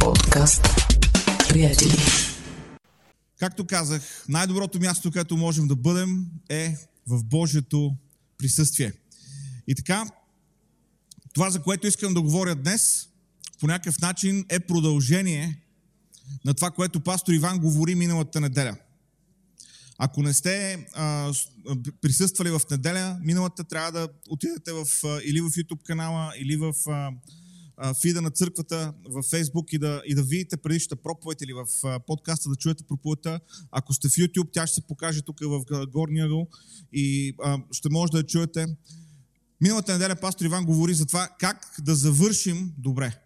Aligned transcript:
Подкаст. 0.00 0.62
Приятели. 1.48 1.96
Както 3.38 3.66
казах, 3.66 4.24
най-доброто 4.28 4.80
място, 4.80 5.10
където 5.10 5.36
можем 5.36 5.68
да 5.68 5.76
бъдем 5.76 6.26
е 6.48 6.76
в 7.06 7.24
Божието 7.24 7.94
присъствие. 8.38 8.92
И 9.66 9.74
така, 9.74 10.06
това, 11.34 11.50
за 11.50 11.62
което 11.62 11.86
искам 11.86 12.14
да 12.14 12.22
говоря 12.22 12.54
днес, 12.54 13.08
по 13.60 13.66
някакъв 13.66 14.00
начин 14.00 14.44
е 14.48 14.60
продължение 14.60 15.62
на 16.44 16.54
това, 16.54 16.70
което 16.70 17.00
пастор 17.00 17.32
Иван 17.32 17.58
говори 17.58 17.94
миналата 17.94 18.40
неделя. 18.40 18.76
Ако 19.98 20.22
не 20.22 20.32
сте 20.34 20.86
а, 20.94 21.32
присъствали 22.00 22.50
в 22.50 22.60
неделя, 22.70 23.18
миналата 23.22 23.64
трябва 23.64 23.92
да 23.92 24.08
отидете 24.28 24.72
в, 24.72 24.86
а, 25.04 25.20
или 25.24 25.40
в 25.40 25.50
YouTube 25.50 25.82
канала, 25.82 26.32
или 26.38 26.56
в 26.56 26.72
а, 26.86 27.10
фида 28.02 28.22
на 28.22 28.30
църквата, 28.30 28.92
в 29.04 29.22
Facebook 29.22 29.74
и 29.74 29.78
да, 29.78 30.02
и 30.06 30.14
да 30.14 30.22
видите 30.22 30.56
предишната 30.56 30.96
проповед 30.96 31.42
или 31.42 31.52
в 31.52 31.66
подкаста 32.06 32.48
да 32.48 32.56
чуете 32.56 32.84
проповедта. 32.84 33.40
Ако 33.70 33.94
сте 33.94 34.08
в 34.08 34.12
YouTube, 34.12 34.48
тя 34.52 34.66
ще 34.66 34.74
се 34.74 34.86
покаже 34.86 35.22
тук 35.22 35.40
в 35.40 35.86
горния 35.88 36.24
ъгъл 36.24 36.48
и 36.92 37.34
а, 37.42 37.58
ще 37.72 37.88
може 37.88 38.12
да 38.12 38.18
я 38.18 38.26
чуете. 38.26 38.66
Миналата 39.60 39.92
неделя 39.92 40.16
пастор 40.16 40.44
Иван 40.44 40.64
говори 40.64 40.94
за 40.94 41.06
това 41.06 41.28
как 41.38 41.74
да 41.82 41.94
завършим 41.94 42.72
добре. 42.78 43.20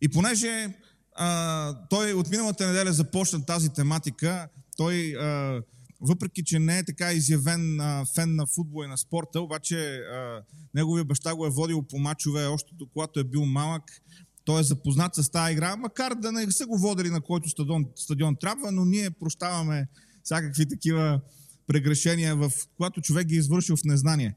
И 0.00 0.08
понеже 0.08 0.74
а, 1.12 1.86
той 1.90 2.12
от 2.12 2.30
миналата 2.30 2.66
неделя 2.66 2.92
започна 2.92 3.46
тази 3.46 3.68
тематика, 3.68 4.48
той, 4.76 5.16
а, 5.16 5.62
въпреки 6.00 6.44
че 6.44 6.58
не 6.58 6.78
е 6.78 6.84
така 6.84 7.12
изявен 7.12 7.80
а, 7.80 8.04
фен 8.14 8.36
на 8.36 8.46
футбола 8.46 8.84
и 8.84 8.88
на 8.88 8.98
спорта, 8.98 9.40
обаче 9.40 9.96
а, 9.96 10.42
неговия 10.74 11.04
баща 11.04 11.34
го 11.34 11.46
е 11.46 11.50
водил 11.50 11.82
по 11.82 11.98
мачове 11.98 12.46
още 12.46 12.70
когато 12.92 13.20
е 13.20 13.24
бил 13.24 13.44
малък. 13.44 13.82
Той 14.44 14.60
е 14.60 14.64
запознат 14.64 15.14
с 15.14 15.30
тази 15.30 15.52
игра, 15.52 15.76
макар 15.76 16.14
да 16.14 16.32
не 16.32 16.52
са 16.52 16.66
го 16.66 16.78
водили 16.78 17.10
на 17.10 17.20
който 17.20 17.48
стадион, 17.48 17.86
стадион 17.96 18.36
трябва, 18.36 18.72
но 18.72 18.84
ние 18.84 19.10
прощаваме 19.10 19.88
всякакви 20.22 20.68
такива 20.68 21.20
прегрешения, 21.66 22.36
в 22.36 22.50
когато 22.76 23.00
човек 23.00 23.26
ги 23.26 23.34
е 23.34 23.38
извършил 23.38 23.76
в 23.76 23.84
незнание, 23.84 24.34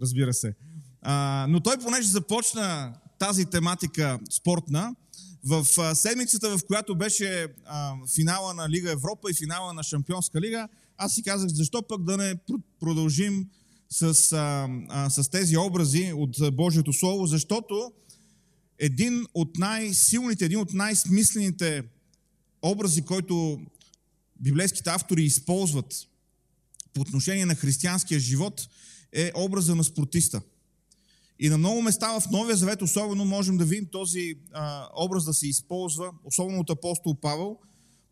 разбира 0.00 0.32
се. 0.32 0.54
А, 1.02 1.46
но 1.48 1.60
той, 1.60 1.78
понеже 1.78 2.08
започна 2.08 2.94
тази 3.18 3.44
тематика 3.44 4.18
спортна, 4.30 4.94
в 5.44 5.64
седмицата, 5.94 6.58
в 6.58 6.66
която 6.66 6.96
беше 6.96 7.46
а, 7.66 7.94
финала 8.14 8.54
на 8.54 8.68
Лига 8.68 8.92
Европа 8.92 9.30
и 9.30 9.34
финала 9.34 9.72
на 9.72 9.82
Шампионска 9.82 10.40
лига, 10.40 10.68
аз 11.04 11.14
си 11.14 11.22
казах, 11.22 11.48
защо 11.48 11.82
пък 11.82 12.04
да 12.04 12.16
не 12.16 12.34
продължим 12.80 13.48
с, 13.90 14.32
а, 14.32 15.10
с 15.10 15.30
тези 15.30 15.56
образи 15.56 16.12
от 16.16 16.56
Божието 16.56 16.92
Слово, 16.92 17.26
защото 17.26 17.92
един 18.78 19.26
от 19.34 19.58
най-силните, 19.58 20.44
един 20.44 20.58
от 20.58 20.72
най-смислените 20.72 21.82
образи, 22.62 23.02
който 23.02 23.60
библейските 24.40 24.90
автори 24.90 25.24
използват 25.24 26.08
по 26.94 27.00
отношение 27.00 27.46
на 27.46 27.54
християнския 27.54 28.20
живот, 28.20 28.68
е 29.12 29.32
образа 29.34 29.74
на 29.74 29.84
спортиста– 29.84 30.40
и 31.42 31.48
на 31.48 31.58
много 31.58 31.82
места 31.82 32.20
в 32.20 32.30
Новия 32.30 32.56
Завет 32.56 32.82
особено 32.82 33.24
можем 33.24 33.56
да 33.56 33.64
видим 33.64 33.86
този 33.92 34.34
а, 34.52 34.88
образ 34.96 35.24
да 35.24 35.34
се 35.34 35.48
използва, 35.48 36.10
особено 36.24 36.60
от 36.60 36.70
апостол 36.70 37.14
Павел, 37.14 37.58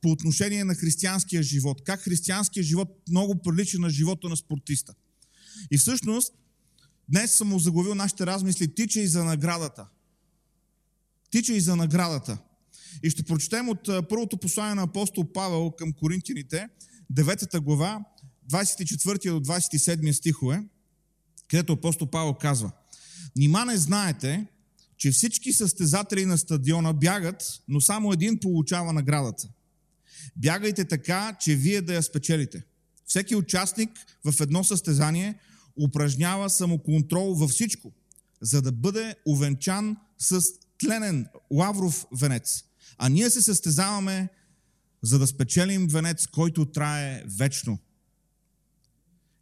по 0.01 0.11
отношение 0.11 0.65
на 0.65 0.75
християнския 0.75 1.43
живот. 1.43 1.83
Как 1.85 2.01
християнския 2.01 2.63
живот 2.63 2.89
много 3.09 3.43
прилича 3.43 3.79
на 3.79 3.91
живота 3.91 4.29
на 4.29 4.37
спортиста. 4.37 4.95
И 5.71 5.79
всъщност, 5.79 6.33
днес 7.09 7.35
съм 7.35 7.61
заглавил 7.61 7.95
нашите 7.95 8.27
размисли 8.27 8.75
Тича 8.75 9.01
и 9.01 9.07
за 9.07 9.25
наградата. 9.25 9.87
Тича 11.31 11.53
и 11.53 11.61
за 11.61 11.77
наградата. 11.77 12.39
И 13.03 13.11
ще 13.11 13.23
прочетем 13.23 13.69
от 13.69 14.09
първото 14.09 14.37
послание 14.37 14.75
на 14.75 14.83
апостол 14.83 15.33
Павел 15.33 15.71
към 15.71 15.93
Коринтините, 15.93 16.69
9 17.13 17.61
глава, 17.61 18.05
24 18.51 19.31
до 19.31 19.41
27 19.41 20.13
стихове, 20.13 20.63
където 21.49 21.73
апостол 21.73 22.11
Павел 22.11 22.35
казва 22.35 22.73
Нима 23.37 23.65
не 23.65 23.77
знаете, 23.77 24.47
че 24.97 25.11
всички 25.11 25.53
състезатели 25.53 26.27
на 26.27 26.39
стадиона 26.39 26.93
бягат, 26.93 27.63
но 27.69 27.81
само 27.81 28.13
един 28.13 28.41
получава 28.41 28.93
наградата. 28.93 29.49
Бягайте 30.37 30.85
така, 30.85 31.37
че 31.41 31.57
вие 31.57 31.83
да 31.83 31.95
я 31.95 32.03
спечелите. 32.03 32.63
Всеки 33.07 33.37
участник 33.37 33.91
в 34.25 34.41
едно 34.41 34.65
състезание 34.65 35.39
упражнява 35.81 36.51
самоконтрол 36.51 37.35
във 37.35 37.51
всичко, 37.51 37.93
за 38.41 38.63
да 38.63 38.73
бъде 38.73 39.15
увенчан 39.27 39.97
с 40.19 40.43
тленен 40.79 41.27
лавров 41.53 42.07
венец. 42.21 42.65
А 42.99 43.09
ние 43.09 43.31
се 43.31 43.43
състезаваме, 43.43 44.29
за 45.03 45.19
да 45.19 45.27
спечелим 45.27 45.87
венец, 45.87 46.27
който 46.27 46.67
трае 46.67 47.25
вечно. 47.39 47.79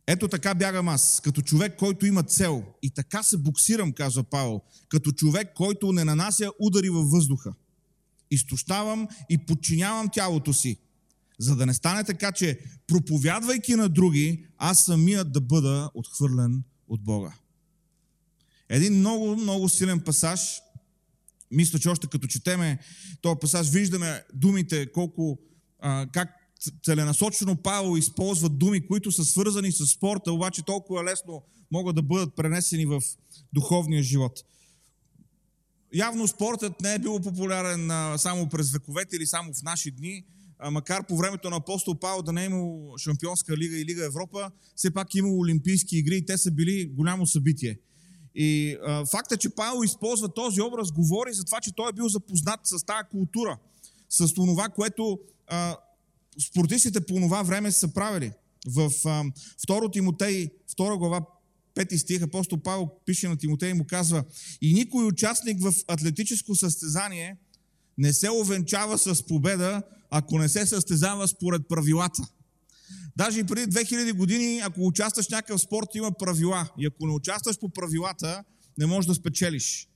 Ето 0.06 0.28
така 0.28 0.54
бягам 0.54 0.88
аз, 0.88 1.20
като 1.24 1.42
човек, 1.42 1.76
който 1.78 2.06
има 2.06 2.22
цел. 2.22 2.64
И 2.82 2.90
така 2.90 3.22
се 3.22 3.36
буксирам, 3.36 3.92
казва 3.92 4.22
Павел, 4.24 4.60
като 4.88 5.12
човек, 5.12 5.48
който 5.54 5.92
не 5.92 6.04
нанася 6.04 6.50
удари 6.60 6.90
във 6.90 7.10
въздуха. 7.10 7.52
Изтощавам 8.30 9.08
и 9.30 9.38
подчинявам 9.38 10.08
тялото 10.12 10.52
си, 10.52 10.78
за 11.38 11.56
да 11.56 11.66
не 11.66 11.74
стане 11.74 12.04
така, 12.04 12.32
че 12.32 12.60
проповядвайки 12.86 13.74
на 13.74 13.88
други, 13.88 14.44
аз 14.58 14.84
самият 14.84 15.32
да 15.32 15.40
бъда 15.40 15.90
отхвърлен 15.94 16.62
от 16.88 17.04
Бога. 17.04 17.34
Един 18.68 18.98
много, 18.98 19.36
много 19.36 19.68
силен 19.68 20.00
пасаж. 20.00 20.60
Мисля, 21.50 21.78
че 21.78 21.88
още 21.88 22.06
като 22.06 22.26
четеме 22.26 22.78
този 23.20 23.38
пасаж, 23.40 23.68
виждаме 23.68 24.22
думите, 24.34 24.92
колко, 24.92 25.38
а, 25.80 26.06
как 26.12 26.28
целенасочено 26.84 27.56
Павел 27.56 27.96
използва 27.96 28.48
думи, 28.48 28.86
които 28.86 29.12
са 29.12 29.24
свързани 29.24 29.72
с 29.72 29.86
спорта, 29.86 30.32
обаче 30.32 30.62
толкова 30.62 31.04
лесно 31.04 31.42
могат 31.70 31.96
да 31.96 32.02
бъдат 32.02 32.36
пренесени 32.36 32.86
в 32.86 33.00
духовния 33.52 34.02
живот. 34.02 34.44
Явно 35.94 36.28
спортът 36.28 36.80
не 36.80 36.94
е 36.94 36.98
бил 36.98 37.20
популярен 37.20 37.90
само 38.18 38.48
през 38.48 38.72
вековете 38.72 39.16
или 39.16 39.26
само 39.26 39.54
в 39.54 39.62
наши 39.62 39.90
дни, 39.90 40.24
макар 40.70 41.06
по 41.06 41.16
времето 41.16 41.50
на 41.50 41.56
апостол 41.56 41.94
Павел 41.94 42.22
да 42.22 42.32
не 42.32 42.42
е 42.42 42.46
имал 42.46 42.94
Шампионска 42.98 43.56
лига 43.56 43.76
и 43.76 43.84
Лига 43.84 44.04
Европа, 44.04 44.50
все 44.76 44.90
пак 44.90 45.14
е 45.14 45.18
имало 45.18 45.40
Олимпийски 45.40 45.98
игри 45.98 46.16
и 46.16 46.26
те 46.26 46.38
са 46.38 46.50
били 46.50 46.86
голямо 46.86 47.26
събитие. 47.26 47.78
И 48.34 48.76
а, 48.86 49.06
факта, 49.06 49.36
че 49.36 49.48
Павел 49.48 49.84
използва 49.84 50.34
този 50.34 50.60
образ, 50.60 50.92
говори 50.92 51.32
за 51.32 51.44
това, 51.44 51.60
че 51.60 51.74
той 51.74 51.88
е 51.88 51.92
бил 51.92 52.08
запознат 52.08 52.60
с 52.64 52.84
тази 52.84 53.08
култура, 53.10 53.58
с 54.08 54.34
това, 54.34 54.68
което 54.68 55.18
а, 55.46 55.76
спортистите 56.50 57.00
по 57.00 57.14
това 57.14 57.42
време 57.42 57.72
са 57.72 57.88
правили. 57.88 58.32
В 58.66 58.90
2 58.90 59.92
Тимотей, 59.92 60.50
2 60.78 60.98
глава, 60.98 61.20
5 61.78 61.96
стих, 61.96 62.22
апостол 62.22 62.58
Павел 62.58 62.90
пише 63.06 63.28
на 63.28 63.36
Тимотей 63.36 63.70
и 63.70 63.74
му 63.74 63.86
казва 63.86 64.24
и 64.60 64.74
никой 64.74 65.06
участник 65.06 65.62
в 65.62 65.74
атлетическо 65.88 66.54
състезание 66.54 67.36
не 67.98 68.12
се 68.12 68.30
овенчава 68.30 68.98
с 68.98 69.26
победа, 69.26 69.82
ако 70.10 70.38
не 70.38 70.48
се 70.48 70.66
състезава 70.66 71.28
според 71.28 71.68
правилата. 71.68 72.22
Даже 73.16 73.40
и 73.40 73.44
преди 73.44 73.72
2000 73.72 74.12
години, 74.12 74.60
ако 74.64 74.86
участваш 74.86 75.26
в 75.26 75.30
някакъв 75.30 75.60
спорт, 75.60 75.86
има 75.94 76.12
правила. 76.12 76.68
И 76.78 76.86
ако 76.86 77.06
не 77.06 77.12
участваш 77.12 77.58
по 77.58 77.68
правилата, 77.68 78.44
не 78.78 78.86
можеш 78.86 79.06
да 79.06 79.14
спечелиш. 79.14 79.88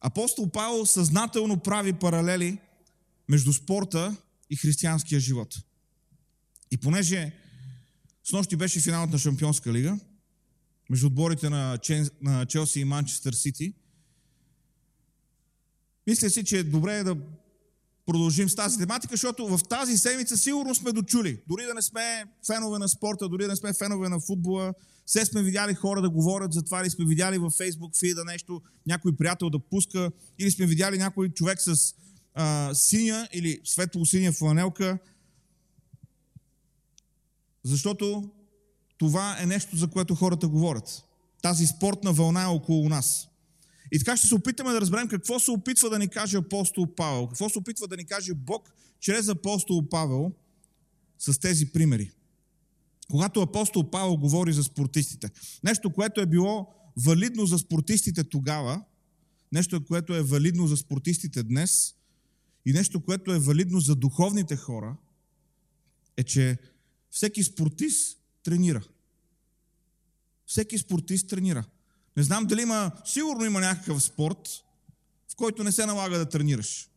Апостол 0.00 0.50
Павел 0.50 0.86
съзнателно 0.86 1.60
прави 1.60 1.92
паралели 1.92 2.58
между 3.28 3.52
спорта 3.52 4.16
и 4.50 4.56
християнския 4.56 5.20
живот. 5.20 5.54
И 6.70 6.76
понеже 6.76 7.32
с 8.24 8.32
нощи 8.32 8.56
беше 8.56 8.80
финалът 8.80 9.10
на 9.10 9.18
Шампионска 9.18 9.72
лига, 9.72 9.98
между 10.90 11.06
отборите 11.06 11.50
на, 11.50 11.78
на 12.22 12.46
Челси 12.46 12.80
и 12.80 12.84
Манчестър 12.84 13.32
Сити, 13.32 13.74
мисля 16.06 16.30
си, 16.30 16.44
че 16.44 16.58
е 16.58 16.62
добре 16.62 17.02
да 17.02 17.16
продължим 18.06 18.48
с 18.48 18.54
тази 18.54 18.78
тематика, 18.78 19.12
защото 19.12 19.58
в 19.58 19.64
тази 19.68 19.98
седмица 19.98 20.36
сигурно 20.36 20.74
сме 20.74 20.92
дочули. 20.92 21.40
Дори 21.48 21.64
да 21.64 21.74
не 21.74 21.82
сме 21.82 22.24
фенове 22.46 22.78
на 22.78 22.88
спорта, 22.88 23.28
дори 23.28 23.42
да 23.42 23.48
не 23.48 23.56
сме 23.56 23.72
фенове 23.72 24.08
на 24.08 24.20
футбола, 24.20 24.74
все 25.06 25.24
сме 25.24 25.42
видяли 25.42 25.74
хора 25.74 26.02
да 26.02 26.10
говорят 26.10 26.52
за 26.52 26.62
това, 26.62 26.80
или 26.80 26.90
сме 26.90 27.04
видяли 27.04 27.38
във 27.38 27.52
Фейсбук 27.52 27.96
фида 27.98 28.24
нещо, 28.24 28.62
някой 28.86 29.16
приятел 29.16 29.50
да 29.50 29.58
пуска, 29.58 30.10
или 30.38 30.50
сме 30.50 30.66
видяли 30.66 30.98
някой 30.98 31.28
човек 31.28 31.60
с 31.60 31.94
а, 32.34 32.74
синя 32.74 33.28
или 33.32 33.60
светло-синя 33.64 34.32
фланелка, 34.32 34.98
защото 37.62 38.30
това 38.98 39.36
е 39.40 39.46
нещо, 39.46 39.76
за 39.76 39.88
което 39.88 40.14
хората 40.14 40.48
говорят. 40.48 41.04
Тази 41.42 41.66
спортна 41.66 42.12
вълна 42.12 42.42
е 42.42 42.46
около 42.46 42.88
нас. 42.88 43.28
И 43.92 43.98
така 43.98 44.16
ще 44.16 44.26
се 44.26 44.34
опитаме 44.34 44.72
да 44.72 44.80
разберем 44.80 45.08
какво 45.08 45.38
се 45.38 45.50
опитва 45.50 45.90
да 45.90 45.98
ни 45.98 46.08
каже 46.08 46.36
апостол 46.36 46.94
Павел, 46.94 47.26
какво 47.26 47.48
се 47.48 47.58
опитва 47.58 47.88
да 47.88 47.96
ни 47.96 48.04
каже 48.04 48.34
Бог 48.34 48.72
чрез 49.00 49.28
апостол 49.28 49.88
Павел 49.88 50.32
с 51.18 51.38
тези 51.38 51.66
примери. 51.66 52.10
Когато 53.10 53.42
апостол 53.42 53.90
Павел 53.90 54.16
говори 54.16 54.52
за 54.52 54.64
спортистите, 54.64 55.30
нещо, 55.64 55.92
което 55.92 56.20
е 56.20 56.26
било 56.26 56.74
валидно 56.96 57.46
за 57.46 57.58
спортистите 57.58 58.24
тогава, 58.24 58.82
нещо, 59.52 59.84
което 59.84 60.14
е 60.14 60.22
валидно 60.22 60.66
за 60.66 60.76
спортистите 60.76 61.42
днес 61.42 61.94
и 62.66 62.72
нещо, 62.72 63.00
което 63.00 63.32
е 63.32 63.38
валидно 63.38 63.80
за 63.80 63.94
духовните 63.94 64.56
хора, 64.56 64.96
е, 66.16 66.22
че 66.22 66.58
всеки 67.10 67.42
спортист 67.42 68.18
тренира. 68.44 68.82
Всеки 70.46 70.78
спортист 70.78 71.28
тренира. 71.28 71.64
Не 72.16 72.22
знам 72.22 72.46
дали 72.46 72.62
има, 72.62 72.90
сигурно 73.04 73.44
има 73.44 73.60
някакъв 73.60 74.02
спорт, 74.02 74.48
в 75.32 75.36
който 75.36 75.64
не 75.64 75.72
се 75.72 75.86
налага 75.86 76.18
да 76.18 76.28
тренираш. 76.28 76.88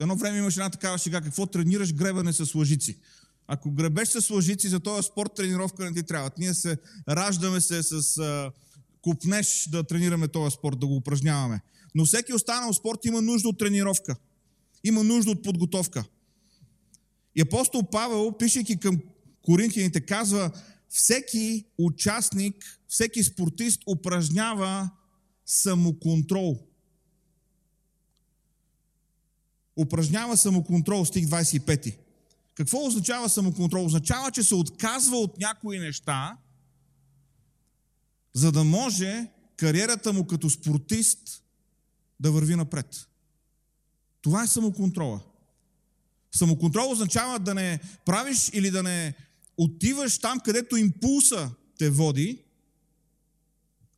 Едно 0.00 0.16
време 0.16 0.38
имаше 0.38 0.60
една 0.60 0.70
такава 0.70 0.98
шега, 0.98 1.20
какво 1.20 1.46
тренираш 1.46 1.94
гребане 1.94 2.32
с 2.32 2.54
лъжици. 2.54 2.98
Ако 3.46 3.70
гребеш 3.70 4.08
с 4.08 4.30
лъжици, 4.30 4.68
за 4.68 4.80
този 4.80 5.06
спорт 5.06 5.34
тренировка 5.36 5.84
не 5.84 5.92
ти 5.92 6.02
трябва. 6.02 6.30
Ние 6.38 6.54
се 6.54 6.78
раждаме 7.08 7.60
се 7.60 7.82
с 7.82 8.18
а, 8.18 8.52
купнеш 9.02 9.68
да 9.70 9.84
тренираме 9.84 10.28
този 10.28 10.54
спорт, 10.54 10.80
да 10.80 10.86
го 10.86 10.96
упражняваме. 10.96 11.60
Но 11.94 12.04
всеки 12.04 12.34
останал 12.34 12.72
спорт 12.72 13.04
има 13.04 13.22
нужда 13.22 13.48
от 13.48 13.58
тренировка. 13.58 14.16
Има 14.84 15.04
нужда 15.04 15.30
от 15.30 15.42
подготовка. 15.42 16.04
И 17.36 17.40
апостол 17.40 17.82
Павел, 17.90 18.32
пишейки 18.38 18.80
към 18.80 19.00
коринтияните, 19.42 20.00
казва, 20.00 20.50
всеки 20.88 21.64
участник, 21.78 22.80
всеки 22.88 23.22
спортист 23.22 23.82
упражнява 23.86 24.90
самоконтрол. 25.46 26.66
Упражнява 29.76 30.36
самоконтрол, 30.36 31.04
стих 31.04 31.26
25. 31.26 31.96
Какво 32.54 32.86
означава 32.86 33.28
самоконтрол? 33.28 33.84
Означава, 33.84 34.30
че 34.30 34.42
се 34.42 34.54
отказва 34.54 35.16
от 35.16 35.38
някои 35.38 35.78
неща, 35.78 36.38
за 38.34 38.52
да 38.52 38.64
може 38.64 39.28
кариерата 39.56 40.12
му 40.12 40.26
като 40.26 40.50
спортист 40.50 41.42
да 42.20 42.32
върви 42.32 42.56
напред. 42.56 43.06
Това 44.22 44.42
е 44.42 44.46
самоконтрола. 44.46 45.20
Самоконтрол 46.32 46.90
означава 46.90 47.38
да 47.38 47.54
не 47.54 47.80
правиш 48.04 48.50
или 48.52 48.70
да 48.70 48.82
не 48.82 49.14
отиваш 49.56 50.18
там, 50.18 50.40
където 50.40 50.76
импулса 50.76 51.50
те 51.78 51.90
води, 51.90 52.44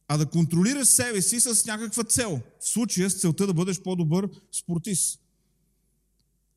а 0.09 0.17
да 0.17 0.27
контролираш 0.27 0.89
себе 0.89 1.23
си 1.23 1.41
с 1.41 1.67
някаква 1.67 2.05
цел. 2.05 2.41
В 2.61 2.69
случая 2.69 3.11
с 3.11 3.21
целта 3.21 3.47
да 3.47 3.55
бъдеш 3.55 3.81
по-добър 3.81 4.29
спортист. 4.53 5.21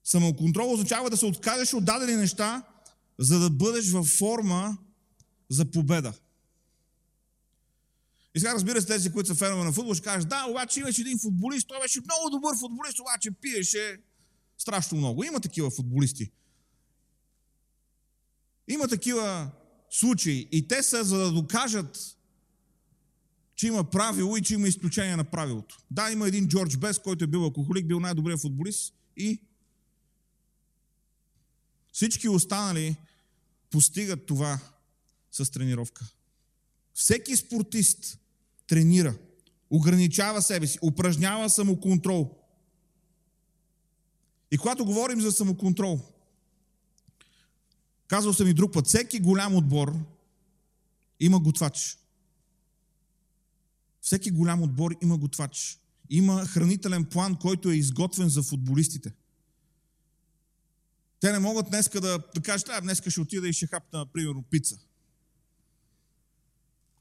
Самоконтрол 0.03 0.73
означава 0.73 1.09
да 1.09 1.17
се 1.17 1.25
откажеш 1.25 1.73
от 1.73 1.85
дадени 1.85 2.15
неща, 2.15 2.63
за 3.19 3.39
да 3.39 3.49
бъдеш 3.49 3.91
във 3.91 4.07
форма 4.07 4.77
за 5.49 5.71
победа. 5.71 6.13
И 8.35 8.39
сега 8.39 8.53
разбира 8.53 8.81
се, 8.81 8.88
тези, 8.88 9.11
които 9.11 9.27
са 9.27 9.35
фенове 9.35 9.63
на 9.63 9.71
футбол, 9.71 9.94
ще 9.94 10.03
кажат, 10.03 10.29
да, 10.29 10.45
обаче 10.49 10.79
имаше 10.79 11.01
един 11.01 11.19
футболист, 11.19 11.67
той 11.67 11.81
беше 11.81 12.01
много 12.01 12.29
добър 12.29 12.57
футболист, 12.59 12.99
обаче 12.99 13.31
пиеше 13.31 13.97
страшно 14.57 14.97
много. 14.97 15.23
Има 15.23 15.39
такива 15.39 15.69
футболисти. 15.69 16.31
Има 18.67 18.87
такива 18.87 19.49
случаи 19.89 20.47
и 20.51 20.67
те 20.67 20.83
са 20.83 21.03
за 21.03 21.17
да 21.17 21.31
докажат, 21.31 22.17
че 23.55 23.67
има 23.67 23.83
правило 23.83 24.37
и 24.37 24.41
че 24.41 24.53
има 24.53 24.67
изключение 24.67 25.15
на 25.15 25.23
правилото. 25.23 25.77
Да, 25.91 26.11
има 26.11 26.27
един 26.27 26.47
Джордж 26.47 26.77
Бес, 26.77 26.99
който 26.99 27.23
е 27.23 27.27
бил 27.27 27.43
алкохолик, 27.43 27.87
бил 27.87 27.99
най-добрият 27.99 28.41
футболист 28.41 28.93
и 29.17 29.41
всички 31.91 32.29
останали 32.29 32.95
постигат 33.69 34.25
това 34.25 34.59
с 35.31 35.51
тренировка. 35.51 36.05
Всеки 36.93 37.35
спортист 37.35 38.19
тренира, 38.67 39.15
ограничава 39.69 40.41
себе 40.41 40.67
си, 40.67 40.79
упражнява 40.81 41.49
самоконтрол. 41.49 42.37
И 44.51 44.57
когато 44.57 44.85
говорим 44.85 45.21
за 45.21 45.31
самоконтрол, 45.31 46.16
казал 48.07 48.33
съм 48.33 48.48
и 48.48 48.54
друг 48.54 48.74
път, 48.74 48.88
всеки 48.88 49.19
голям 49.19 49.56
отбор 49.56 49.95
има 51.19 51.39
готвач. 51.39 51.98
Всеки 54.01 54.31
голям 54.31 54.63
отбор 54.63 54.95
има 55.01 55.18
готвач. 55.18 55.80
Има 56.09 56.45
хранителен 56.45 57.06
план, 57.06 57.36
който 57.36 57.69
е 57.69 57.75
изготвен 57.75 58.30
за 58.30 58.44
футболистите. 58.44 59.13
Те 61.19 61.31
не 61.31 61.39
могат 61.39 61.69
днеска 61.69 62.01
да, 62.01 62.19
да 62.36 62.42
кажат, 62.42 62.69
а 62.69 62.81
днеска 62.81 63.12
ще 63.12 63.21
отида 63.21 63.50
и 63.50 63.54
ще 63.54 63.68
хапна, 63.68 64.06
примерно, 64.06 64.44
пица. 64.44 64.80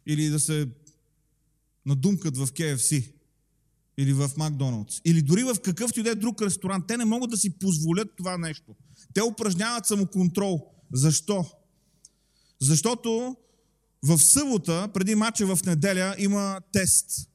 Или 0.06 0.29
да 0.29 0.41
се 0.41 0.69
надумкат 1.87 2.37
в 2.37 2.47
KFC. 2.47 3.12
Или 3.99 4.12
в 4.12 4.31
Макдоналдс. 4.37 5.00
Или 5.05 5.23
дори 5.23 5.44
в 5.44 5.56
какъвто 5.64 6.00
и 6.00 6.03
да 6.03 6.11
е 6.11 6.14
друг 6.14 6.43
ресторант. 6.43 6.87
Те 6.87 6.97
не 6.97 7.05
могат 7.05 7.31
да 7.31 7.37
си 7.37 7.58
позволят 7.58 8.17
това 8.17 8.38
нещо. 8.38 8.75
Те 9.14 9.23
упражняват 9.23 9.87
самоконтрол. 9.87 10.75
Защо? 10.92 11.44
Защото 12.60 13.36
в 14.02 14.18
събота, 14.18 14.88
преди 14.94 15.14
мача 15.14 15.56
в 15.56 15.64
неделя, 15.64 16.14
има 16.18 16.60
тест. 16.72 17.28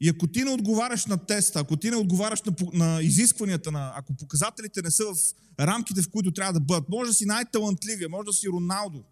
И 0.00 0.08
ако 0.08 0.26
ти 0.26 0.44
не 0.44 0.50
отговаряш 0.50 1.06
на 1.06 1.16
теста, 1.16 1.60
ако 1.60 1.76
ти 1.76 1.90
не 1.90 1.96
отговаряш 1.96 2.42
на, 2.42 2.54
на 2.72 3.02
изискванията, 3.02 3.72
на, 3.72 3.92
ако 3.96 4.14
показателите 4.14 4.82
не 4.82 4.90
са 4.90 5.04
в 5.04 5.16
рамките, 5.60 6.02
в 6.02 6.10
които 6.10 6.32
трябва 6.32 6.52
да 6.52 6.60
бъдат, 6.60 6.88
може 6.88 7.10
да 7.10 7.14
си 7.14 7.24
най-талантливия, 7.24 8.08
може 8.08 8.26
да 8.26 8.32
си 8.32 8.48
Роналдо, 8.48 9.02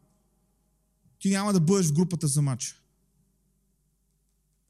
ти 1.18 1.30
няма 1.30 1.52
да 1.52 1.60
бъдеш 1.60 1.86
в 1.86 1.92
групата 1.92 2.28
за 2.28 2.42
матча. 2.42 2.76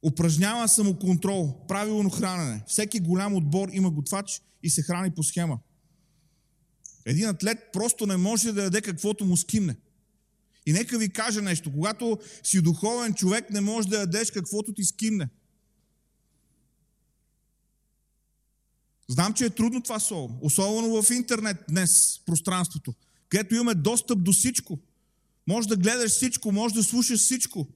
Упражнява 0.03 0.69
самоконтрол, 0.69 1.67
правилно 1.69 2.11
хранене. 2.11 2.65
Всеки 2.67 3.01
голям 3.01 3.35
отбор 3.35 3.69
има 3.73 3.91
готвач 3.91 4.43
и 4.63 4.71
се 4.71 4.83
храни 4.83 5.11
по 5.11 5.23
схема. 5.23 5.59
Един 7.05 7.29
атлет 7.29 7.59
просто 7.73 8.07
не 8.07 8.17
може 8.17 8.53
да 8.53 8.63
яде 8.63 8.81
каквото 8.81 9.25
му 9.25 9.37
скимне. 9.37 9.77
И 10.67 10.73
нека 10.73 10.99
ви 10.99 11.13
кажа 11.13 11.43
нещо. 11.43 11.73
Когато 11.73 12.19
си 12.43 12.63
духовен 12.63 13.15
човек, 13.15 13.51
не 13.51 13.61
можеш 13.61 13.89
да 13.91 13.99
ядеш 13.99 14.31
каквото 14.31 14.75
ти 14.75 14.85
скимне. 14.85 15.29
Знам, 19.09 19.35
че 19.35 19.45
е 19.45 19.51
трудно 19.51 19.83
това 19.83 20.01
слово. 20.01 20.39
Особено 20.43 21.03
в 21.03 21.11
интернет 21.11 21.57
днес, 21.69 22.21
пространството, 22.27 22.95
където 23.29 23.55
имаме 23.55 23.75
достъп 23.75 24.25
до 24.25 24.33
всичко. 24.33 24.79
Може 25.47 25.69
да 25.69 25.77
гледаш 25.77 26.11
всичко, 26.11 26.53
може 26.53 26.75
да 26.75 26.85
слушаш 26.85 27.21
всичко. 27.21 27.69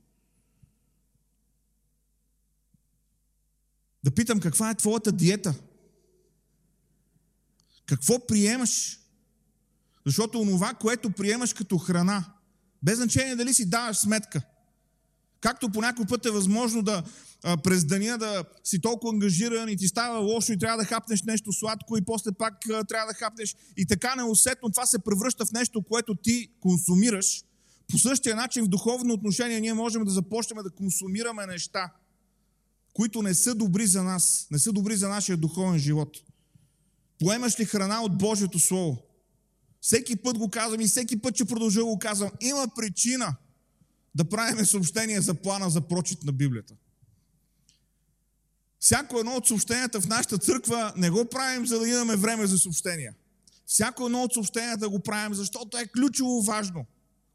Да 4.05 4.11
питам, 4.11 4.41
каква 4.41 4.71
е 4.71 4.75
твоята 4.75 5.13
диета? 5.13 5.55
Какво 7.87 8.27
приемаш? 8.27 9.01
Защото 10.09 10.41
онова, 10.41 10.75
което 10.75 11.11
приемаш 11.11 11.53
като 11.53 11.79
храна, 11.79 12.25
без 12.83 12.97
значение 12.97 13.37
дали 13.37 13.55
си 13.55 13.71
даваш 13.71 13.97
сметка, 13.97 14.43
както 15.41 15.73
по 15.73 15.81
някой 15.81 16.07
път 16.07 16.27
е 16.27 16.31
възможно 16.31 16.83
да 16.83 17.03
през 17.65 17.85
деня 17.85 18.19
да 18.19 18.45
си 18.65 18.81
толкова 18.81 19.13
ангажиран 19.13 19.69
и 19.69 19.77
ти 19.77 19.89
става 19.89 20.19
лошо 20.19 20.53
и 20.53 20.59
трябва 20.59 20.79
да 20.79 20.85
хапнеш 20.85 21.23
нещо 21.23 21.53
сладко 21.53 21.97
и 21.97 22.05
после 22.05 22.33
пак 22.33 22.55
трябва 22.89 23.07
да 23.07 23.15
хапнеш 23.15 23.57
и 23.77 23.87
така 23.87 24.15
неусетно 24.15 24.71
това 24.71 24.87
се 24.87 24.99
превръща 24.99 25.47
в 25.47 25.53
нещо, 25.53 25.83
което 25.83 26.15
ти 26.15 26.49
консумираш. 26.61 27.43
По 27.91 27.99
същия 27.99 28.37
начин 28.37 28.65
в 28.65 28.69
духовно 28.69 29.15
отношение 29.15 29.61
ние 29.61 29.75
можем 29.75 30.05
да 30.05 30.11
започнем 30.11 30.63
да 30.63 30.71
консумираме 30.71 31.47
неща, 31.47 31.93
които 32.93 33.23
не 33.23 33.35
са 33.35 33.55
добри 33.55 33.87
за 33.87 34.03
нас, 34.03 34.47
не 34.51 34.59
са 34.59 34.73
добри 34.73 34.97
за 34.97 35.09
нашия 35.09 35.37
духовен 35.37 35.79
живот. 35.79 36.17
Поемаш 37.21 37.61
ли 37.61 37.65
храна 37.65 38.03
от 38.03 38.19
Божието 38.19 38.59
Слово? 38.59 39.03
Всеки 39.81 40.17
път 40.17 40.39
го 40.39 40.51
казвам 40.51 40.81
и 40.81 40.87
всеки 40.87 41.21
път, 41.21 41.37
че 41.37 41.45
продължа 41.45 41.85
го 41.85 41.99
казвам. 41.99 42.31
Има 42.41 42.69
причина 42.77 43.37
да 44.15 44.25
правим 44.25 44.67
съобщение 44.67 45.21
за 45.21 45.35
плана 45.35 45.71
за 45.71 45.81
прочит 45.81 46.23
на 46.23 46.33
Библията. 46.33 46.75
Всяко 48.81 49.19
едно 49.19 49.33
от 49.33 49.47
съобщенията 49.47 50.01
в 50.01 50.07
нашата 50.07 50.39
църква 50.39 50.93
не 50.97 51.11
го 51.11 51.25
правим, 51.25 51.67
за 51.67 51.79
да 51.79 51.89
имаме 51.89 52.17
време 52.17 52.47
за 52.47 52.59
съобщения. 52.59 53.15
Всяко 53.67 54.07
едно 54.07 54.23
от 54.23 54.33
съобщенията 54.33 54.89
го 54.89 55.01
правим, 55.01 55.35
защото 55.35 55.79
е 55.79 55.87
ключово 55.87 56.43
важно. 56.43 56.87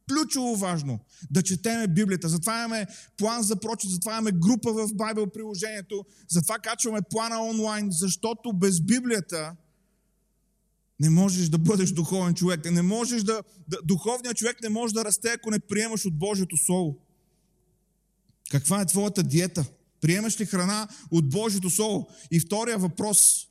Ключово 0.09 0.55
важно 0.55 0.99
да 1.31 1.43
четеме 1.43 1.87
Библията. 1.87 2.29
Затова 2.29 2.57
имаме 2.57 2.87
план 3.17 3.43
за 3.43 3.55
прочит, 3.55 3.91
затова 3.91 4.11
имаме 4.11 4.31
група 4.31 4.73
в 4.73 4.93
Байбел 4.93 5.27
приложението, 5.27 6.05
затова 6.29 6.59
качваме 6.59 7.01
плана 7.09 7.43
онлайн, 7.43 7.87
защото 7.91 8.53
без 8.53 8.81
Библията 8.81 9.55
не 11.03 11.09
можеш 11.09 11.49
да 11.49 11.57
бъдеш 11.57 11.91
духовен 11.91 12.33
човек. 12.33 12.71
Не 12.71 12.81
можеш 12.81 13.23
да, 13.23 13.43
да, 13.67 13.77
духовният 13.83 14.37
човек 14.37 14.61
не 14.61 14.69
може 14.69 14.93
да 14.93 15.05
расте, 15.05 15.29
ако 15.29 15.51
не 15.51 15.59
приемаш 15.59 16.05
от 16.05 16.17
Божието 16.17 16.57
Слово. 16.57 16.97
Каква 18.51 18.81
е 18.81 18.85
твоята 18.85 19.23
диета? 19.23 19.65
Приемаш 20.01 20.39
ли 20.39 20.45
храна 20.45 20.87
от 21.11 21.29
Божието 21.29 21.69
Слово? 21.69 22.09
И 22.31 22.39
втория 22.39 22.77
въпрос. 22.77 23.47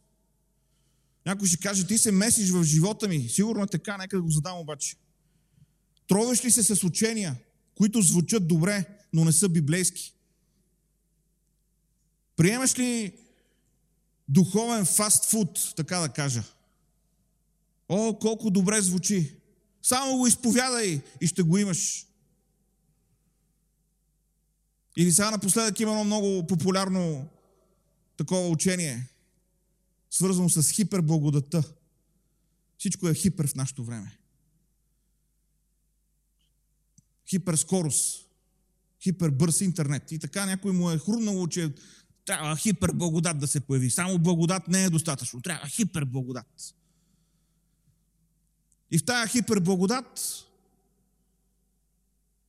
Някой 1.26 1.48
ще 1.48 1.56
каже, 1.56 1.86
ти 1.86 1.98
се 1.98 2.12
месиш 2.12 2.50
в 2.50 2.64
живота 2.64 3.08
ми. 3.08 3.28
Сигурно 3.28 3.62
е 3.62 3.66
така, 3.66 3.96
нека 3.96 4.16
да 4.16 4.22
го 4.22 4.30
задам 4.30 4.58
обаче. 4.58 4.96
Тровеш 6.08 6.44
ли 6.44 6.50
се 6.50 6.62
с 6.62 6.84
учения, 6.84 7.36
които 7.74 8.02
звучат 8.02 8.48
добре, 8.48 8.84
но 9.12 9.24
не 9.24 9.32
са 9.32 9.48
библейски? 9.48 10.14
Приемаш 12.36 12.78
ли 12.78 13.12
духовен 14.28 14.84
фастфуд, 14.84 15.72
така 15.76 15.98
да 15.98 16.08
кажа? 16.08 16.42
О, 17.94 18.18
колко 18.18 18.50
добре 18.50 18.80
звучи! 18.80 19.36
Само 19.82 20.16
го 20.16 20.26
изповядай 20.26 21.02
и 21.20 21.26
ще 21.26 21.42
го 21.42 21.58
имаш. 21.58 22.06
Или 24.96 25.12
сега 25.12 25.30
напоследък 25.30 25.80
има 25.80 25.90
едно 25.90 26.04
много 26.04 26.46
популярно 26.46 27.28
такова 28.16 28.48
учение, 28.48 29.08
свързано 30.10 30.48
с 30.48 30.70
хиперблагодата. 30.70 31.62
Всичко 32.78 33.08
е 33.08 33.14
хипер 33.14 33.46
в 33.46 33.54
нашето 33.54 33.84
време. 33.84 34.18
Хиперскорост, 37.28 38.26
хипербърз 39.02 39.60
интернет. 39.60 40.12
И 40.12 40.18
така 40.18 40.46
някой 40.46 40.72
му 40.72 40.90
е 40.90 40.98
хрумнало, 40.98 41.46
че 41.46 41.72
трябва 42.24 42.56
хиперблагодат 42.56 43.38
да 43.38 43.46
се 43.46 43.60
появи. 43.60 43.90
Само 43.90 44.18
благодат 44.18 44.68
не 44.68 44.84
е 44.84 44.90
достатъчно. 44.90 45.40
Трябва 45.40 45.66
хиперблагодат. 45.66 46.74
И 48.92 48.98
в 48.98 49.04
тая 49.04 49.26
хиперблагодат 49.26 50.44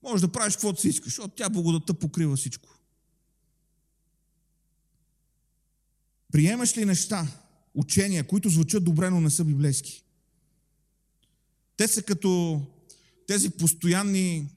можеш 0.04 0.22
да 0.22 0.32
правиш 0.32 0.54
каквото 0.54 0.82
си 0.82 0.88
искаш, 0.90 1.06
защото 1.06 1.36
тя 1.36 1.50
благодата 1.50 1.94
покрива 1.94 2.36
всичко. 2.36 2.70
Приемаш 6.32 6.78
ли 6.78 6.86
неща, 6.86 7.28
учения, 7.74 8.28
които 8.28 8.50
звучат 8.50 8.84
добре, 8.84 9.10
но 9.10 9.22
не 9.22 9.30
са 9.30 9.44
библейски? 9.44 10.04
Те 11.78 11.88
са 11.88 12.04
като 12.04 12.62
тези 13.28 13.50
постоянни 13.50 14.50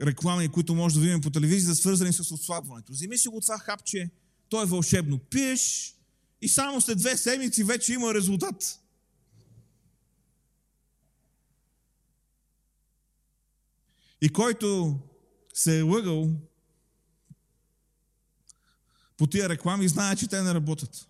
реклами, 0.00 0.48
които 0.48 0.74
може 0.74 0.94
да 0.94 1.00
видим 1.00 1.20
по 1.20 1.30
телевизията, 1.30 1.76
свързани 1.76 2.12
с 2.12 2.30
отслабването. 2.30 2.92
Вземи 2.92 3.18
си 3.18 3.28
го 3.28 3.40
това 3.40 3.58
хапче, 3.58 4.10
то 4.48 4.62
е 4.62 4.66
вълшебно. 4.66 5.18
Пиеш 5.18 5.94
и 6.42 6.48
само 6.48 6.80
след 6.80 6.98
две 6.98 7.16
седмици 7.16 7.64
вече 7.64 7.92
има 7.92 8.14
резултат. 8.14 8.83
И 14.20 14.28
който 14.28 14.98
се 15.54 15.78
е 15.78 15.82
лъгал 15.82 16.30
по 19.16 19.26
тия 19.26 19.48
реклами, 19.48 19.88
знае, 19.88 20.16
че 20.16 20.28
те 20.28 20.42
не 20.42 20.54
работят. 20.54 21.08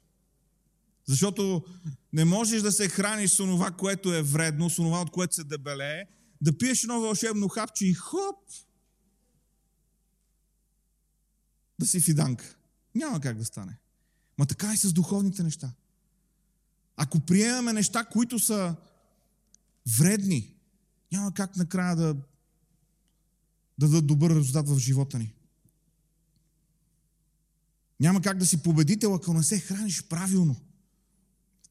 Защото 1.06 1.64
не 2.12 2.24
можеш 2.24 2.62
да 2.62 2.72
се 2.72 2.88
храниш 2.88 3.30
с 3.30 3.36
това, 3.36 3.70
което 3.70 4.14
е 4.14 4.22
вредно, 4.22 4.70
с 4.70 4.76
това, 4.76 5.00
от 5.00 5.10
което 5.10 5.34
се 5.34 5.44
дебелее, 5.44 6.04
да 6.40 6.58
пиеш 6.58 6.82
едно 6.82 7.00
вълшебно 7.00 7.48
хапче 7.48 7.86
и 7.86 7.94
хоп, 7.94 8.36
да 11.78 11.86
си 11.86 12.00
фиданка. 12.00 12.56
Няма 12.94 13.20
как 13.20 13.38
да 13.38 13.44
стане. 13.44 13.78
Ма 14.38 14.46
така 14.46 14.74
и 14.74 14.76
с 14.76 14.92
духовните 14.92 15.42
неща. 15.42 15.72
Ако 16.96 17.20
приемаме 17.20 17.72
неща, 17.72 18.04
които 18.04 18.38
са 18.38 18.76
вредни, 19.98 20.54
няма 21.12 21.34
как 21.34 21.56
накрая 21.56 21.96
да, 21.96 22.16
да 23.78 23.88
дадат 23.88 24.06
добър 24.06 24.30
резултат 24.30 24.68
в 24.68 24.78
живота 24.78 25.18
ни. 25.18 25.34
Няма 28.00 28.20
как 28.20 28.38
да 28.38 28.46
си 28.46 28.62
победител, 28.62 29.14
ако 29.14 29.34
не 29.34 29.42
се 29.42 29.60
храниш 29.60 30.02
правилно. 30.02 30.56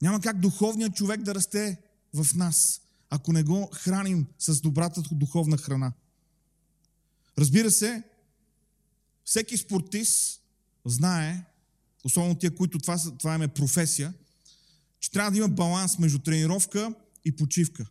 Няма 0.01 0.22
как 0.22 0.39
духовният 0.39 0.95
човек 0.95 1.22
да 1.22 1.36
расте 1.36 1.81
в 2.13 2.36
нас, 2.36 2.81
ако 3.10 3.33
не 3.33 3.43
го 3.43 3.69
храним 3.74 4.25
с 4.39 4.62
добрата 4.62 5.01
духовна 5.12 5.57
храна. 5.57 5.93
Разбира 7.38 7.72
се, 7.72 8.03
всеки 9.25 9.57
спортист 9.57 10.41
знае, 10.86 11.45
особено 12.03 12.36
тия, 12.36 12.55
които 12.55 12.79
това, 12.79 12.98
това 13.19 13.36
е 13.36 13.48
професия, 13.48 14.13
че 15.00 15.12
трябва 15.12 15.31
да 15.31 15.38
има 15.38 15.50
баланс 15.50 16.00
между 16.00 16.19
тренировка 16.19 16.93
и 17.25 17.36
почивка. 17.36 17.86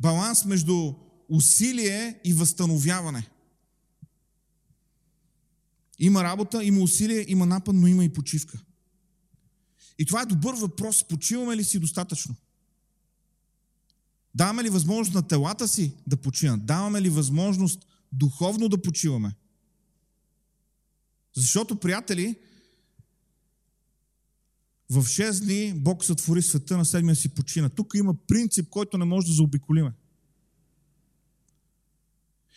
Баланс 0.00 0.44
между 0.44 0.94
усилие 1.28 2.20
и 2.24 2.34
възстановяване. 2.34 3.28
Има 5.98 6.24
работа, 6.24 6.64
има 6.64 6.80
усилие, 6.80 7.24
има 7.28 7.46
напад, 7.46 7.74
но 7.74 7.86
има 7.86 8.04
и 8.04 8.08
почивка. 8.08 8.58
И 9.98 10.06
това 10.06 10.22
е 10.22 10.26
добър 10.26 10.54
въпрос. 10.54 11.04
Почиваме 11.08 11.56
ли 11.56 11.64
си 11.64 11.78
достатъчно? 11.78 12.34
Даваме 14.34 14.64
ли 14.64 14.70
възможност 14.70 15.14
на 15.14 15.28
телата 15.28 15.68
си 15.68 15.92
да 16.06 16.16
починат? 16.16 16.66
Даваме 16.66 17.02
ли 17.02 17.08
възможност 17.08 17.86
духовно 18.12 18.68
да 18.68 18.82
почиваме? 18.82 19.34
Защото, 21.34 21.76
приятели, 21.76 22.36
в 24.90 25.02
6 25.04 25.44
дни 25.44 25.72
Бог 25.76 26.04
сътвори 26.04 26.42
света, 26.42 26.76
на 26.76 26.84
седмия 26.84 27.16
си 27.16 27.28
почина. 27.28 27.68
Тук 27.68 27.94
има 27.94 28.14
принцип, 28.28 28.68
който 28.70 28.98
не 28.98 29.04
може 29.04 29.26
да 29.26 29.32
заобиколиме. 29.32 29.92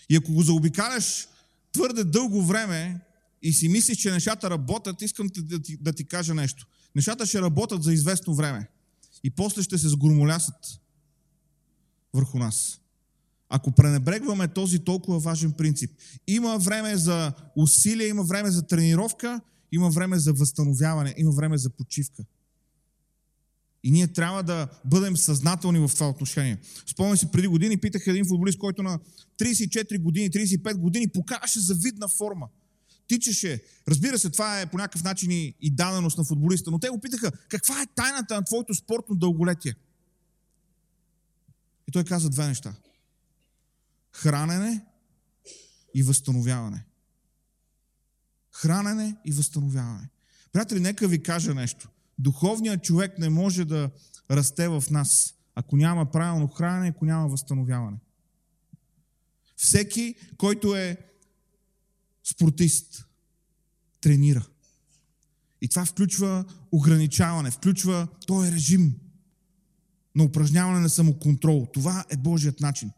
И 0.09 0.15
ако 0.15 0.33
го 0.33 0.41
заобикаляш 0.41 1.27
твърде 1.71 2.03
дълго 2.03 2.43
време 2.43 2.99
и 3.41 3.53
си 3.53 3.69
мислиш, 3.69 3.97
че 3.97 4.11
нещата 4.11 4.49
работят, 4.49 5.01
искам 5.01 5.27
да 5.35 5.61
ти, 5.61 5.77
да 5.77 5.93
ти 5.93 6.05
кажа 6.05 6.33
нещо. 6.33 6.67
Нещата 6.95 7.25
ще 7.25 7.41
работят 7.41 7.83
за 7.83 7.93
известно 7.93 8.35
време. 8.35 8.69
И 9.23 9.29
после 9.29 9.63
ще 9.63 9.77
се 9.77 9.89
сгромолясат 9.89 10.81
върху 12.13 12.37
нас. 12.39 12.79
Ако 13.49 13.71
пренебрегваме 13.71 14.47
този 14.47 14.79
толкова 14.79 15.19
важен 15.19 15.51
принцип. 15.51 15.91
Има 16.27 16.57
време 16.57 16.97
за 16.97 17.33
усилие, 17.55 18.07
има 18.07 18.23
време 18.23 18.51
за 18.51 18.67
тренировка, 18.67 19.41
има 19.71 19.89
време 19.89 20.19
за 20.19 20.33
възстановяване, 20.33 21.13
има 21.17 21.31
време 21.31 21.57
за 21.57 21.69
почивка. 21.69 22.23
И 23.83 23.91
ние 23.91 24.07
трябва 24.07 24.43
да 24.43 24.67
бъдем 24.85 25.17
съзнателни 25.17 25.87
в 25.87 25.93
това 25.93 26.09
отношение. 26.09 26.57
Спомням 26.87 27.17
си, 27.17 27.31
преди 27.31 27.47
години 27.47 27.77
питах 27.77 28.07
един 28.07 28.27
футболист, 28.27 28.59
който 28.59 28.83
на 28.83 28.99
34 29.39 29.99
години, 30.01 30.29
35 30.29 30.77
години 30.77 31.07
покаваше 31.07 31.59
завидна 31.59 32.07
форма. 32.07 32.47
Тичаше. 33.07 33.63
Разбира 33.87 34.19
се, 34.19 34.29
това 34.29 34.61
е 34.61 34.65
по 34.65 34.77
някакъв 34.77 35.03
начин 35.03 35.31
и 35.61 35.71
даденост 35.71 36.17
на 36.17 36.23
футболиста, 36.23 36.71
но 36.71 36.79
те 36.79 36.89
го 36.89 36.99
питаха, 36.99 37.31
каква 37.49 37.81
е 37.81 37.87
тайната 37.95 38.35
на 38.35 38.43
твоето 38.43 38.73
спортно 38.73 39.15
дълголетие? 39.15 39.75
И 41.87 41.91
той 41.91 42.03
каза 42.03 42.29
две 42.29 42.47
неща. 42.47 42.73
Хранене 44.11 44.85
и 45.95 46.03
възстановяване. 46.03 46.85
Хранене 48.51 49.15
и 49.25 49.31
възстановяване. 49.31 50.09
Приятели, 50.51 50.79
нека 50.79 51.07
ви 51.07 51.23
кажа 51.23 51.53
нещо. 51.53 51.89
Духовният 52.19 52.83
човек 52.83 53.19
не 53.19 53.29
може 53.29 53.65
да 53.65 53.91
расте 54.31 54.67
в 54.67 54.83
нас, 54.91 55.33
ако 55.55 55.77
няма 55.77 56.11
правилно 56.11 56.47
хранене, 56.47 56.87
ако 56.87 57.05
няма 57.05 57.27
възстановяване. 57.27 57.97
Всеки, 59.55 60.15
който 60.37 60.75
е 60.75 60.97
спортист, 62.23 63.05
тренира. 64.01 64.45
И 65.61 65.67
това 65.67 65.85
включва 65.85 66.45
ограничаване, 66.71 67.51
включва 67.51 68.07
този 68.27 68.51
режим 68.51 68.95
на 70.15 70.23
упражняване 70.23 70.79
на 70.79 70.89
самоконтрол. 70.89 71.67
Това 71.73 72.05
е 72.09 72.17
Божият 72.17 72.59
начин. 72.59 72.91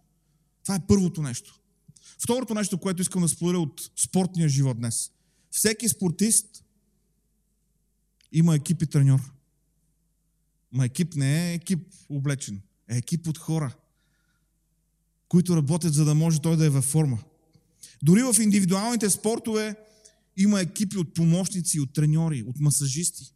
Това 0.63 0.75
е 0.75 0.87
първото 0.87 1.21
нещо. 1.21 1.59
Второто 2.23 2.53
нещо, 2.53 2.77
което 2.77 3.01
искам 3.01 3.21
да 3.21 3.27
споделя 3.27 3.59
от 3.59 3.91
спортния 3.95 4.49
живот 4.49 4.77
днес. 4.77 5.11
Всеки 5.53 5.89
спортист 5.89 6.63
има 8.31 8.55
екип 8.55 8.81
и 8.81 8.87
треньор. 8.87 9.19
Ма 10.71 10.85
екип 10.85 11.15
не 11.15 11.51
е 11.51 11.53
екип 11.53 11.93
облечен, 12.09 12.61
е 12.89 12.97
екип 12.97 13.27
от 13.27 13.37
хора, 13.37 13.75
които 15.27 15.55
работят, 15.55 15.93
за 15.93 16.05
да 16.05 16.15
може 16.15 16.41
той 16.41 16.57
да 16.57 16.65
е 16.65 16.69
във 16.69 16.85
форма. 16.85 17.23
Дори 18.03 18.23
в 18.23 18.35
индивидуалните 18.41 19.09
спортове 19.09 19.75
има 20.37 20.61
екипи 20.61 20.97
от 20.97 21.13
помощници, 21.13 21.79
от 21.79 21.93
треньори, 21.93 22.43
от 22.43 22.59
масажисти. 22.59 23.33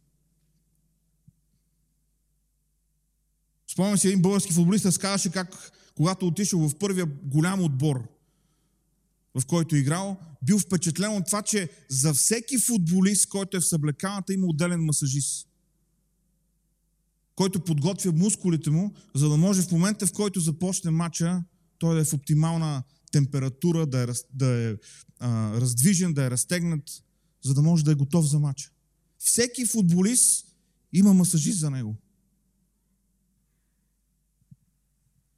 Спомням 3.66 3.98
си 3.98 4.08
един 4.08 4.22
български 4.22 4.52
футболист, 4.52 4.86
разказваше 4.86 5.32
как 5.32 5.72
когато 5.94 6.26
отишъл 6.26 6.68
в 6.68 6.78
първия 6.78 7.06
голям 7.06 7.64
отбор, 7.64 8.17
в 9.40 9.46
който 9.46 9.76
е 9.76 9.78
играл, 9.78 10.16
бил 10.42 10.58
впечатлен 10.58 11.16
от 11.16 11.26
това, 11.26 11.42
че 11.42 11.70
за 11.88 12.14
всеки 12.14 12.58
футболист, 12.58 13.28
който 13.28 13.56
е 13.56 13.60
в 13.60 13.66
съблеканата, 13.66 14.32
има 14.32 14.46
отделен 14.46 14.84
масажист, 14.84 15.48
който 17.34 17.64
подготвя 17.64 18.12
мускулите 18.12 18.70
му, 18.70 18.94
за 19.14 19.28
да 19.28 19.36
може 19.36 19.62
в 19.62 19.70
момента, 19.70 20.06
в 20.06 20.12
който 20.12 20.40
започне 20.40 20.90
матча, 20.90 21.44
той 21.78 21.94
да 21.94 22.00
е 22.00 22.04
в 22.04 22.12
оптимална 22.12 22.82
температура, 23.12 23.86
да 23.86 24.02
е, 24.02 24.06
да 24.34 24.70
е 24.70 24.74
а, 25.18 25.60
раздвижен, 25.60 26.14
да 26.14 26.24
е 26.24 26.30
разтегнат, 26.30 27.02
за 27.42 27.54
да 27.54 27.62
може 27.62 27.84
да 27.84 27.92
е 27.92 27.94
готов 27.94 28.26
за 28.26 28.38
матча. 28.38 28.70
Всеки 29.18 29.66
футболист 29.66 30.46
има 30.92 31.14
масажист 31.14 31.58
за 31.58 31.70
него. 31.70 31.96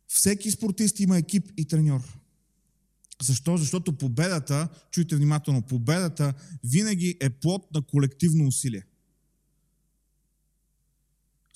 Всеки 0.08 0.50
спортист 0.50 1.00
има 1.00 1.18
екип 1.18 1.52
и 1.56 1.64
треньор. 1.64 2.19
Защо? 3.22 3.56
Защото 3.56 3.98
победата, 3.98 4.68
чуйте 4.90 5.16
внимателно, 5.16 5.62
победата 5.62 6.34
винаги 6.64 7.16
е 7.20 7.30
плод 7.30 7.74
на 7.74 7.82
колективно 7.82 8.46
усилие. 8.46 8.86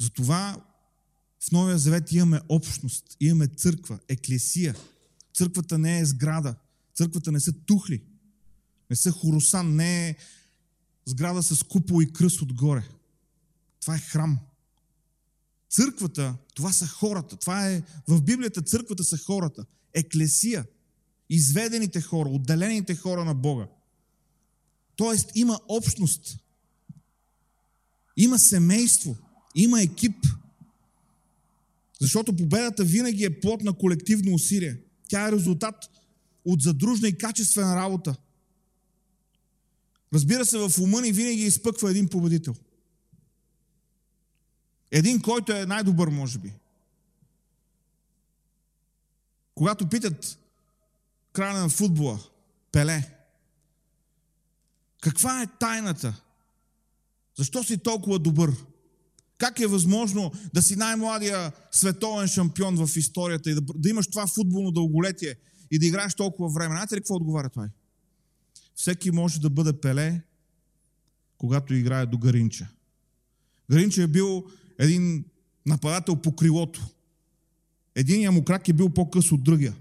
Затова 0.00 0.64
в 1.40 1.52
Новия 1.52 1.78
Завет 1.78 2.12
имаме 2.12 2.40
общност, 2.49 3.16
имаме 3.21 3.47
църква, 3.47 3.99
еклесия. 4.09 4.75
Църквата 5.35 5.78
не 5.78 5.99
е 5.99 6.04
сграда, 6.04 6.54
църквата 6.94 7.33
не 7.33 7.40
са 7.40 7.52
тухли, 7.52 8.02
не 8.90 8.97
са 8.97 9.11
хоросан, 9.11 9.76
не 9.76 10.09
е 10.09 10.16
сграда 11.06 11.42
с 11.42 11.62
купол 11.62 12.02
и 12.02 12.12
кръст 12.12 12.42
отгоре. 12.42 12.88
Това 13.80 13.94
е 13.94 13.99
храм. 13.99 14.38
Църквата, 15.71 16.37
това 16.54 16.73
са 16.73 16.87
хората. 16.87 17.37
Това 17.37 17.71
е, 17.71 17.83
в 18.09 18.23
Библията 18.23 18.62
църквата 18.62 19.04
са 19.04 19.18
хората. 19.18 19.66
Еклесия. 19.94 20.66
Изведените 21.31 22.00
хора, 22.00 22.28
отделените 22.28 22.95
хора 22.95 23.25
на 23.25 23.35
Бога. 23.35 23.66
Тоест 24.97 25.31
има 25.35 25.61
общност. 25.69 26.38
Има 28.16 28.38
семейство. 28.38 29.16
Има 29.54 29.83
екип. 29.83 30.26
Защото 32.00 32.37
победата 32.37 32.85
винаги 32.85 33.25
е 33.25 33.40
плод 33.40 33.62
на 33.62 33.73
колективно 33.73 34.35
усилие. 34.35 34.76
Тя 35.09 35.28
е 35.28 35.33
резултат 35.33 35.90
от 36.45 36.62
задружна 36.62 37.09
и 37.09 37.19
качествена 37.19 37.76
работа. 37.76 38.16
Разбира 40.14 40.45
се, 40.45 40.59
в 40.59 40.73
ума 40.81 41.00
ни 41.00 41.12
винаги 41.12 41.43
изпъква 41.43 41.90
един 41.90 42.09
победител. 42.09 42.54
Един, 44.90 45.21
който 45.21 45.52
е 45.52 45.66
най-добър, 45.66 46.09
може 46.09 46.38
би. 46.38 46.52
Когато 49.54 49.88
питат 49.88 50.38
края 51.35 51.62
на 51.62 51.69
футбола, 51.69 52.21
Пеле, 52.73 53.11
каква 55.00 55.43
е 55.43 55.47
тайната? 55.61 56.23
Защо 57.38 57.64
си 57.64 57.79
толкова 57.79 58.19
добър? 58.19 58.53
Как 59.38 59.61
е 59.61 59.67
възможно 59.67 60.33
да 60.55 60.62
си 60.62 60.76
най-младия 60.76 61.53
световен 61.71 62.29
шампион 62.29 62.87
в 62.87 62.97
историята 62.97 63.50
и 63.50 63.55
да, 63.55 63.61
да 63.75 63.88
имаш 63.88 64.07
това 64.07 64.26
футболно 64.26 64.73
дълголетие 64.73 65.35
и 65.71 65.79
да 65.79 65.87
играеш 65.87 66.14
толкова 66.14 66.49
време? 66.49 66.75
Знаете 66.75 66.95
ли 66.95 67.00
какво 67.00 67.14
отговаря 67.14 67.50
това? 67.50 67.69
Всеки 68.75 69.11
може 69.11 69.41
да 69.41 69.50
бъде 69.50 69.73
Пеле, 69.73 70.21
когато 71.38 71.75
играе 71.75 72.07
до 72.07 72.19
Гаринча. 72.19 72.69
Гаринча 73.71 74.03
е 74.03 74.07
бил 74.07 74.45
един 74.79 75.25
нападател 75.67 76.17
по 76.17 76.37
крилото. 76.37 76.87
Единият 77.95 78.35
му 78.35 78.45
крак 78.45 78.69
е 78.69 78.73
бил 78.73 78.91
по-къс 78.91 79.33
от 79.33 79.45
другия. 79.45 79.75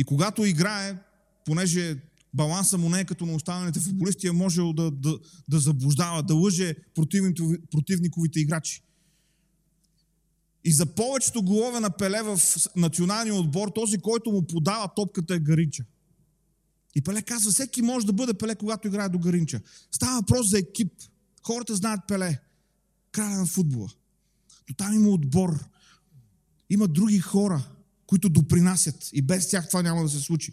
И 0.00 0.04
когато 0.04 0.44
играе, 0.44 0.96
понеже 1.44 1.96
баланса 2.34 2.78
му 2.78 2.88
не 2.88 3.00
е 3.00 3.04
като 3.04 3.26
на 3.26 3.34
останалите 3.34 3.80
футболисти, 3.80 4.26
е 4.26 4.32
можел 4.32 4.72
да, 4.72 4.90
да, 4.90 5.18
да 5.48 5.58
заблуждава, 5.58 6.22
да 6.22 6.34
лъже 6.34 6.74
противниковите 7.70 8.40
играчи. 8.40 8.82
И 10.64 10.72
за 10.72 10.86
повечето 10.86 11.42
голове 11.42 11.80
на 11.80 11.90
Пеле 11.90 12.22
в 12.22 12.40
националния 12.76 13.34
отбор, 13.34 13.68
този, 13.68 13.98
който 13.98 14.32
му 14.32 14.46
подава 14.46 14.88
топката 14.96 15.34
е 15.34 15.38
Гаринча. 15.38 15.84
И 16.94 17.00
Пеле 17.00 17.22
казва, 17.22 17.52
всеки 17.52 17.82
може 17.82 18.06
да 18.06 18.12
бъде 18.12 18.34
Пеле, 18.34 18.54
когато 18.54 18.88
играе 18.88 19.08
до 19.08 19.18
Гаринча. 19.18 19.60
Става 19.90 20.20
въпрос 20.20 20.50
за 20.50 20.58
екип. 20.58 20.92
Хората 21.46 21.76
знаят 21.76 22.00
Пеле. 22.08 22.40
Краля 23.12 23.36
на 23.36 23.46
футбола. 23.46 23.88
Но 24.68 24.74
там 24.74 24.94
има 24.94 25.08
отбор. 25.08 25.64
Има 26.70 26.88
други 26.88 27.18
хора, 27.18 27.64
които 28.10 28.28
допринасят. 28.28 29.10
И 29.12 29.22
без 29.22 29.48
тях 29.48 29.68
това 29.68 29.82
няма 29.82 30.02
да 30.02 30.08
се 30.08 30.20
случи. 30.20 30.52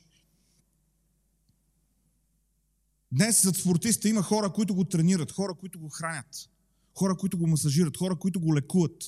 Днес 3.12 3.44
зад 3.44 3.56
спортиста 3.56 4.10
има 4.10 4.24
хора, 4.24 4.54
които 4.54 4.76
го 4.76 4.84
тренират, 4.84 5.32
хора, 5.32 5.54
които 5.54 5.80
го 5.80 5.90
хранят, 5.90 6.50
хора, 6.98 7.18
които 7.18 7.38
го 7.38 7.48
масажират, 7.48 7.98
хора, 7.98 8.16
които 8.16 8.40
го 8.40 8.56
лекуват. 8.56 9.04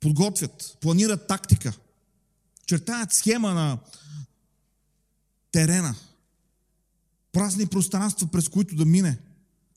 Подготвят, 0.00 0.78
планират 0.80 1.26
тактика, 1.28 1.78
чертаят 2.66 3.12
схема 3.12 3.54
на 3.54 3.78
терена, 5.52 5.94
празни 7.32 7.66
пространства, 7.66 8.26
през 8.26 8.48
които 8.48 8.76
да 8.76 8.84
мине 8.84 9.18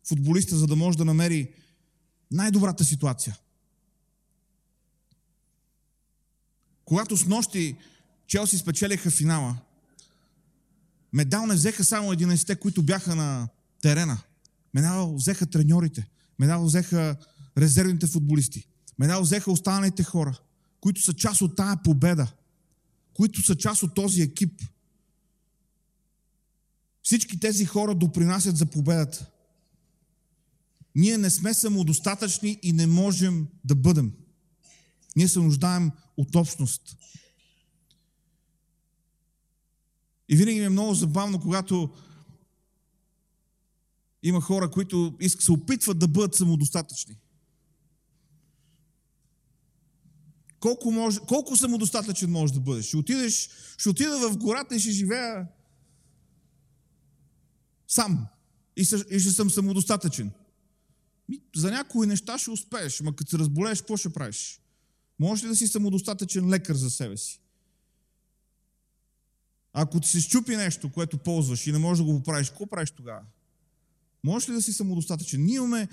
футболиста, 0.07 0.57
за 0.57 0.67
да 0.67 0.75
може 0.75 0.97
да 0.97 1.05
намери 1.05 1.53
най-добрата 2.31 2.85
ситуация. 2.85 3.37
Когато 6.89 7.17
с 7.17 7.25
нощи 7.25 7.75
Челси 8.27 8.57
спечелиха 8.57 9.11
финала, 9.11 9.57
Медал 11.13 11.45
не 11.45 11.55
взеха 11.55 11.83
само 11.83 12.13
11-те, 12.13 12.55
които 12.55 12.83
бяха 12.83 13.15
на 13.15 13.47
терена. 13.81 14.17
Медал 14.73 15.15
взеха 15.15 15.45
треньорите. 15.45 16.09
Медал 16.39 16.65
взеха 16.65 17.15
резервните 17.57 18.07
футболисти. 18.07 18.67
Медал 18.99 19.21
взеха 19.21 19.51
останалите 19.51 20.03
хора, 20.03 20.39
които 20.81 21.01
са 21.01 21.13
част 21.13 21.41
от 21.41 21.55
тая 21.55 21.83
победа. 21.83 22.31
Които 23.13 23.41
са 23.41 23.55
част 23.55 23.83
от 23.83 23.95
този 23.95 24.21
екип. 24.21 24.61
Всички 27.03 27.39
тези 27.39 27.65
хора 27.65 27.95
допринасят 27.95 28.57
за 28.57 28.65
победата. 28.65 29.25
Ние 30.95 31.17
не 31.17 31.29
сме 31.29 31.53
самодостатъчни 31.53 32.59
и 32.63 32.73
не 32.73 32.87
можем 32.87 33.47
да 33.65 33.75
бъдем. 33.75 34.11
Ние 35.15 35.27
се 35.27 35.39
нуждаем 35.39 35.91
от 36.19 36.35
общност. 36.35 36.97
И 40.29 40.35
винаги 40.35 40.59
ми 40.59 40.65
е 40.65 40.69
много 40.69 40.93
забавно, 40.93 41.39
когато 41.39 41.89
има 44.23 44.41
хора, 44.41 44.71
които 44.71 45.17
се 45.39 45.51
опитват 45.51 45.99
да 45.99 46.07
бъдат 46.07 46.35
самодостатъчни. 46.35 47.15
Колко, 50.59 50.91
може, 50.91 51.19
колко 51.19 51.55
самодостатъчен 51.55 52.31
можеш 52.31 52.53
да 52.53 52.59
бъдеш? 52.59 52.85
Ще 52.85 52.97
отидеш, 52.97 53.49
ще 53.77 53.89
отида 53.89 54.29
в 54.29 54.37
гората 54.37 54.75
и 54.75 54.79
ще 54.79 54.91
живея 54.91 55.47
сам. 57.87 58.27
И, 58.75 58.85
съ, 58.85 59.05
и 59.11 59.19
ще 59.19 59.31
съм 59.31 59.49
самодостатъчен. 59.49 60.31
За 61.55 61.71
някои 61.71 62.07
неща 62.07 62.37
ще 62.37 62.51
успееш, 62.51 63.01
ма 63.01 63.15
като 63.15 63.29
се 63.29 63.37
разболееш, 63.37 63.79
какво 63.79 63.97
ще 63.97 64.13
правиш? 64.13 64.61
Можеш 65.19 65.43
ли 65.43 65.47
да 65.47 65.55
си 65.55 65.67
самодостатъчен 65.67 66.49
лекар 66.49 66.75
за 66.75 66.89
себе 66.89 67.17
си? 67.17 67.41
Ако 69.73 69.99
ти 69.99 70.09
се 70.09 70.21
щупи 70.21 70.55
нещо, 70.55 70.91
което 70.91 71.17
ползваш 71.17 71.67
и 71.67 71.71
не 71.71 71.77
можеш 71.77 72.05
да 72.05 72.11
го 72.11 72.17
поправиш, 72.17 72.49
какво 72.49 72.67
правиш 72.67 72.91
тогава? 72.91 73.21
Можеш 74.23 74.49
ли 74.49 74.53
да 74.53 74.61
си 74.61 74.73
самодостатъчен? 74.73 75.45
Ние 75.45 75.55
имаме 75.55 75.87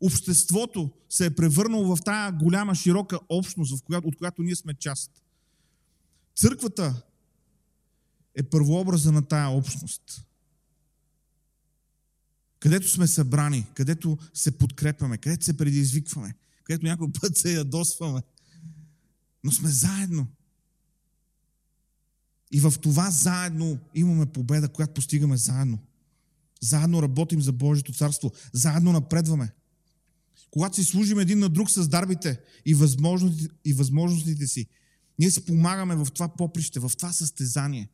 обществото 0.00 0.90
се 1.08 1.26
е 1.26 1.34
превърнало 1.34 1.96
в 1.96 2.02
тая 2.04 2.32
голяма, 2.32 2.74
широка 2.74 3.18
общност, 3.28 3.78
в 3.78 3.82
която, 3.82 4.08
от 4.08 4.16
която 4.16 4.42
ние 4.42 4.56
сме 4.56 4.74
част. 4.74 5.10
Църквата 6.36 7.02
е 8.34 8.42
първообраза 8.42 9.12
на 9.12 9.24
тая 9.24 9.48
общност. 9.48 10.24
Където 12.58 12.88
сме 12.88 13.06
събрани, 13.06 13.66
където 13.74 14.18
се 14.34 14.58
подкрепяме, 14.58 15.18
където 15.18 15.44
се 15.44 15.56
предизвикваме, 15.56 16.34
където 16.64 16.86
някой 16.86 17.08
път 17.20 17.36
се 17.36 17.54
ядосваме. 17.54 18.22
Но 19.44 19.52
сме 19.52 19.70
заедно. 19.70 20.26
И 22.50 22.60
в 22.60 22.74
това 22.82 23.10
заедно 23.10 23.78
имаме 23.94 24.26
победа, 24.26 24.68
която 24.68 24.94
постигаме 24.94 25.36
заедно. 25.36 25.78
Заедно 26.60 27.02
работим 27.02 27.40
за 27.40 27.52
Божието 27.52 27.92
царство. 27.92 28.32
Заедно 28.52 28.92
напредваме. 28.92 29.52
Когато 30.50 30.76
си 30.76 30.84
служим 30.84 31.18
един 31.18 31.38
на 31.38 31.48
друг 31.48 31.70
с 31.70 31.88
дарбите 31.88 32.40
и 32.66 32.74
възможностите, 32.74 33.54
и 33.64 33.72
възможностите 33.72 34.46
си, 34.46 34.66
ние 35.18 35.30
си 35.30 35.44
помагаме 35.44 35.96
в 35.96 36.06
това 36.14 36.28
поприще, 36.28 36.80
в 36.80 36.92
това 36.96 37.12
състезание. 37.12 37.88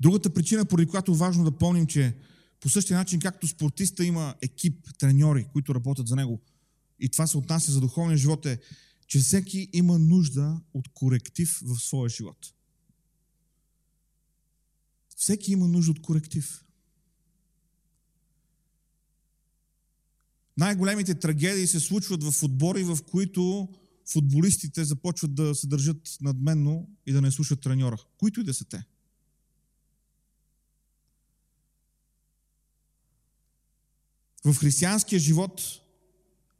Другата 0.00 0.34
причина, 0.34 0.64
поради 0.64 0.90
която 0.90 1.12
е 1.12 1.16
важно 1.16 1.44
да 1.44 1.58
помним, 1.58 1.86
че 1.86 2.16
по 2.60 2.68
същия 2.68 2.98
начин, 2.98 3.20
както 3.20 3.48
спортиста 3.48 4.04
има 4.04 4.34
екип, 4.42 4.98
треньори, 4.98 5.46
които 5.52 5.74
работят 5.74 6.08
за 6.08 6.16
него, 6.16 6.40
и 7.00 7.08
това 7.08 7.26
се 7.26 7.38
отнася 7.38 7.72
за 7.72 7.80
духовния 7.80 8.16
живот, 8.16 8.46
е, 8.46 8.60
че 9.06 9.18
всеки 9.18 9.68
има 9.72 9.98
нужда 9.98 10.60
от 10.74 10.88
коректив 10.88 11.60
в 11.62 11.80
своя 11.80 12.08
живот. 12.08 12.52
Всеки 15.16 15.52
има 15.52 15.68
нужда 15.68 15.90
от 15.90 16.02
коректив. 16.02 16.64
Най-големите 20.56 21.14
трагедии 21.14 21.66
се 21.66 21.80
случват 21.80 22.24
в 22.24 22.42
отбори, 22.42 22.84
в 22.84 22.98
които 23.10 23.68
футболистите 24.12 24.84
започват 24.84 25.34
да 25.34 25.54
се 25.54 25.66
държат 25.66 26.16
надменно 26.20 26.88
и 27.06 27.12
да 27.12 27.22
не 27.22 27.30
слушат 27.30 27.60
треньора. 27.60 27.96
Които 28.18 28.40
и 28.40 28.44
да 28.44 28.54
са 28.54 28.64
те. 28.64 28.84
В 34.44 34.54
християнския 34.54 35.18
живот 35.18 35.62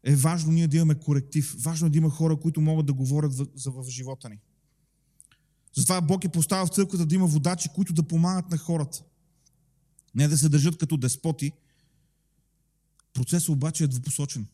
е 0.04 0.16
важно 0.16 0.52
ние 0.52 0.68
да 0.68 0.76
имаме 0.76 0.94
коректив. 0.94 1.56
Важно 1.58 1.86
е 1.86 1.90
да 1.90 1.98
има 1.98 2.10
хора, 2.10 2.36
които 2.36 2.60
могат 2.60 2.86
да 2.86 2.92
говорят 2.92 3.34
в, 3.34 3.46
за, 3.54 3.70
в 3.70 3.84
живота 3.88 4.28
ни. 4.28 4.38
Затова 5.76 6.00
Бог 6.00 6.24
е 6.24 6.28
поставил 6.28 6.66
в 6.66 6.74
църквата 6.74 7.06
да 7.06 7.14
има 7.14 7.26
водачи, 7.26 7.68
които 7.74 7.92
да 7.92 8.02
помагат 8.02 8.50
на 8.50 8.58
хората. 8.58 9.02
Не 10.14 10.28
да 10.28 10.38
се 10.38 10.48
държат 10.48 10.78
като 10.78 10.96
деспоти. 10.96 11.52
Процесът 13.12 13.48
обаче 13.48 13.84
е 13.84 13.88
двупосочен. 13.88 14.46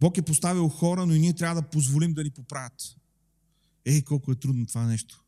Бог 0.00 0.16
е 0.16 0.22
поставил 0.22 0.68
хора, 0.68 1.06
но 1.06 1.14
и 1.14 1.18
ние 1.18 1.32
трябва 1.32 1.62
да 1.62 1.68
позволим 1.68 2.14
да 2.14 2.24
ни 2.24 2.30
поправят. 2.30 2.96
Ей, 3.84 4.02
колко 4.02 4.32
е 4.32 4.34
трудно 4.34 4.66
това 4.66 4.86
нещо. 4.86 5.24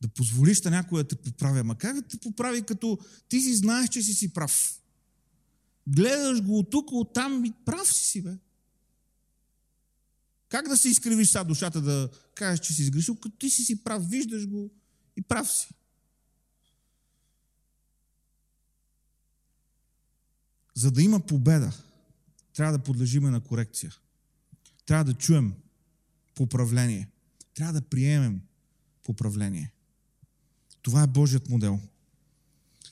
Да 0.00 0.08
позволиш 0.08 0.62
на 0.62 0.70
някой 0.70 1.02
да 1.02 1.08
те 1.08 1.16
поправя. 1.16 1.64
Ма 1.64 1.74
как 1.78 1.96
да 1.96 2.02
те 2.02 2.18
поправи, 2.18 2.62
като 2.62 2.98
ти 3.28 3.40
си 3.40 3.56
знаеш, 3.56 3.88
че 3.88 4.02
си 4.02 4.14
си 4.14 4.32
прав? 4.32 4.81
Гледаш 5.86 6.42
го 6.42 6.58
от 6.58 6.70
тук, 6.70 6.92
от 6.92 7.14
там 7.14 7.44
и 7.44 7.52
прав 7.64 7.92
си 7.92 8.04
си, 8.04 8.22
бе. 8.22 8.36
Как 10.48 10.68
да 10.68 10.76
се 10.76 10.88
изкривиш 10.88 11.28
са 11.28 11.44
душата 11.44 11.80
да 11.80 12.10
кажеш, 12.34 12.60
че 12.60 12.72
си 12.72 12.84
сгрешил, 12.84 13.16
като 13.16 13.36
ти 13.36 13.50
си 13.50 13.64
си 13.64 13.84
прав, 13.84 14.08
виждаш 14.08 14.48
го 14.48 14.70
и 15.16 15.22
прав 15.22 15.52
си. 15.52 15.68
За 20.74 20.90
да 20.90 21.02
има 21.02 21.20
победа, 21.20 21.72
трябва 22.52 22.78
да 22.78 22.84
подлежиме 22.84 23.30
на 23.30 23.40
корекция. 23.40 23.94
Трябва 24.86 25.04
да 25.04 25.14
чуем 25.14 25.54
поправление. 26.34 27.08
Трябва 27.54 27.72
да 27.72 27.88
приемем 27.88 28.40
поправление. 29.02 29.72
Това 30.82 31.02
е 31.02 31.06
Божият 31.06 31.48
модел. 31.48 31.80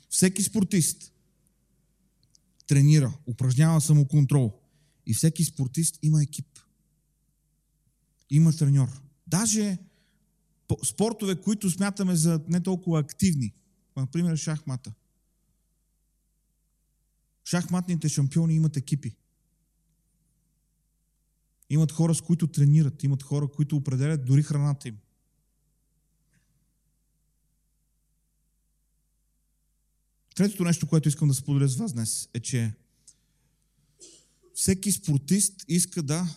Всеки 0.08 0.42
спортист 0.42 1.12
тренира, 2.70 3.12
упражнява 3.26 3.80
самоконтрол. 3.80 4.60
И 5.06 5.14
всеки 5.14 5.44
спортист 5.44 5.98
има 6.02 6.22
екип. 6.22 6.46
Има 8.30 8.52
треньор. 8.52 8.88
Даже 9.26 9.78
спортове, 10.84 11.40
които 11.40 11.70
смятаме 11.70 12.16
за 12.16 12.40
не 12.48 12.60
толкова 12.60 13.00
активни, 13.00 13.54
например 13.96 14.36
шахмата. 14.36 14.92
Шахматните 17.44 18.08
шампиони 18.08 18.54
имат 18.54 18.76
екипи. 18.76 19.16
Имат 21.70 21.92
хора, 21.92 22.14
с 22.14 22.20
които 22.20 22.46
тренират, 22.46 23.02
имат 23.02 23.22
хора, 23.22 23.48
които 23.48 23.76
определят 23.76 24.24
дори 24.24 24.42
храната 24.42 24.88
им. 24.88 24.96
Третото 30.40 30.64
нещо, 30.64 30.86
което 30.86 31.08
искам 31.08 31.28
да 31.28 31.34
споделя 31.34 31.68
с 31.68 31.76
вас 31.76 31.92
днес 31.92 32.28
е, 32.34 32.40
че 32.40 32.72
всеки 34.54 34.92
спортист 34.92 35.64
иска 35.68 36.02
да 36.02 36.36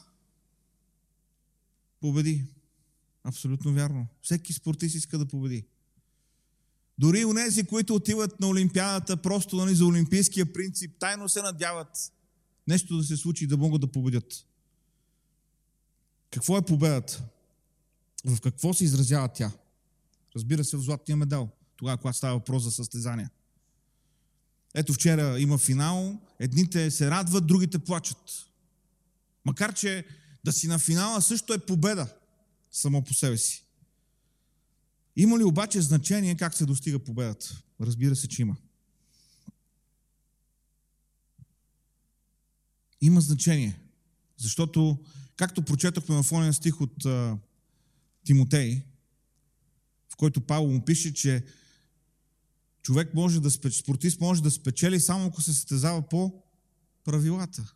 победи. 1.99 2.45
Абсолютно 3.23 3.73
вярно. 3.73 4.07
Всеки 4.21 4.53
спортист 4.53 4.95
иска 4.95 5.17
да 5.17 5.25
победи. 5.25 5.65
Дори 6.97 7.25
у 7.25 7.33
нези, 7.33 7.63
които 7.63 7.95
отиват 7.95 8.39
на 8.39 8.47
Олимпиадата 8.47 9.17
просто 9.17 9.55
нали, 9.55 9.75
за 9.75 9.85
олимпийския 9.85 10.53
принцип, 10.53 10.99
тайно 10.99 11.29
се 11.29 11.41
надяват 11.41 12.11
нещо 12.67 12.97
да 12.97 13.03
се 13.03 13.17
случи 13.17 13.43
и 13.43 13.47
да 13.47 13.57
могат 13.57 13.81
да 13.81 13.91
победят. 13.91 14.45
Какво 16.31 16.57
е 16.57 16.65
победата? 16.65 17.23
В 18.25 18.41
какво 18.41 18.73
се 18.73 18.83
изразява 18.83 19.29
тя? 19.29 19.51
Разбира 20.35 20.63
се, 20.63 20.77
в 20.77 20.81
златния 20.81 21.17
медал, 21.17 21.49
тогава, 21.75 21.97
когато 21.97 22.17
става 22.17 22.33
въпрос 22.33 22.63
за 22.63 22.71
състезания. 22.71 23.29
Ето 24.73 24.93
вчера 24.93 25.39
има 25.39 25.57
финал, 25.57 26.21
едните 26.39 26.91
се 26.91 27.09
радват, 27.09 27.47
другите 27.47 27.79
плачат. 27.79 28.47
Макар, 29.45 29.73
че 29.73 30.05
да 30.43 30.53
си 30.53 30.67
на 30.67 30.79
финала 30.79 31.21
също 31.21 31.53
е 31.53 31.65
победа 31.65 32.07
само 32.71 33.03
по 33.03 33.13
себе 33.13 33.37
си. 33.37 33.63
Има 35.15 35.39
ли 35.39 35.43
обаче 35.43 35.81
значение 35.81 36.37
как 36.37 36.55
се 36.55 36.65
достига 36.65 36.99
победата? 36.99 37.61
Разбира 37.81 38.15
се, 38.15 38.27
че 38.27 38.41
има. 38.41 38.55
Има 43.01 43.21
значение. 43.21 43.79
Защото, 44.37 45.03
както 45.35 45.61
прочетохме 45.61 46.23
в 46.23 46.31
ония 46.31 46.53
стих 46.53 46.81
от 46.81 47.05
а, 47.05 47.37
Тимотей, 48.23 48.81
в 50.09 50.15
който 50.15 50.41
Павло 50.41 50.67
му 50.67 50.85
пише, 50.85 51.13
че 51.13 51.43
човек 52.83 53.13
може 53.13 53.41
да 53.41 53.51
спечели, 53.51 53.81
спортист 53.81 54.21
може 54.21 54.43
да 54.43 54.51
спечели 54.51 54.99
само 54.99 55.25
ако 55.25 55.41
се 55.41 55.53
състезава 55.53 56.01
по 56.01 56.43
правилата. 57.03 57.73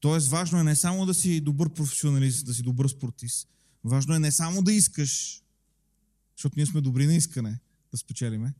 Тоест, 0.00 0.28
важно 0.28 0.58
е 0.58 0.64
не 0.64 0.76
само 0.76 1.06
да 1.06 1.14
си 1.14 1.40
добър 1.40 1.68
професионалист, 1.68 2.46
да 2.46 2.54
си 2.54 2.62
добър 2.62 2.88
спортист. 2.88 3.48
Важно 3.84 4.14
е 4.14 4.18
не 4.18 4.32
само 4.32 4.62
да 4.62 4.72
искаш, 4.72 5.42
защото 6.36 6.54
ние 6.56 6.66
сме 6.66 6.80
добри 6.80 7.06
на 7.06 7.14
искане 7.14 7.58
да 7.90 7.96
спечелиме. 7.96 8.54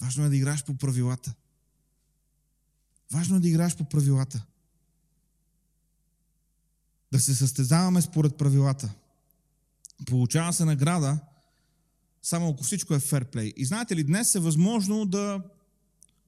Важно 0.00 0.24
е 0.24 0.28
да 0.28 0.36
играеш 0.36 0.64
по 0.64 0.74
правилата. 0.74 1.34
Важно 3.12 3.36
е 3.36 3.40
да 3.40 3.48
играеш 3.48 3.76
по 3.76 3.84
правилата. 3.84 4.46
Да 7.12 7.20
се 7.20 7.34
състезаваме 7.34 8.02
според 8.02 8.36
правилата. 8.36 8.94
Получава 10.06 10.52
се 10.52 10.64
награда, 10.64 11.20
само 12.24 12.48
ако 12.48 12.64
всичко 12.64 12.94
е 12.94 13.00
ферплей. 13.00 13.52
И 13.56 13.64
знаете 13.64 13.96
ли, 13.96 14.04
днес 14.04 14.34
е 14.34 14.38
възможно 14.38 15.06
да 15.06 15.42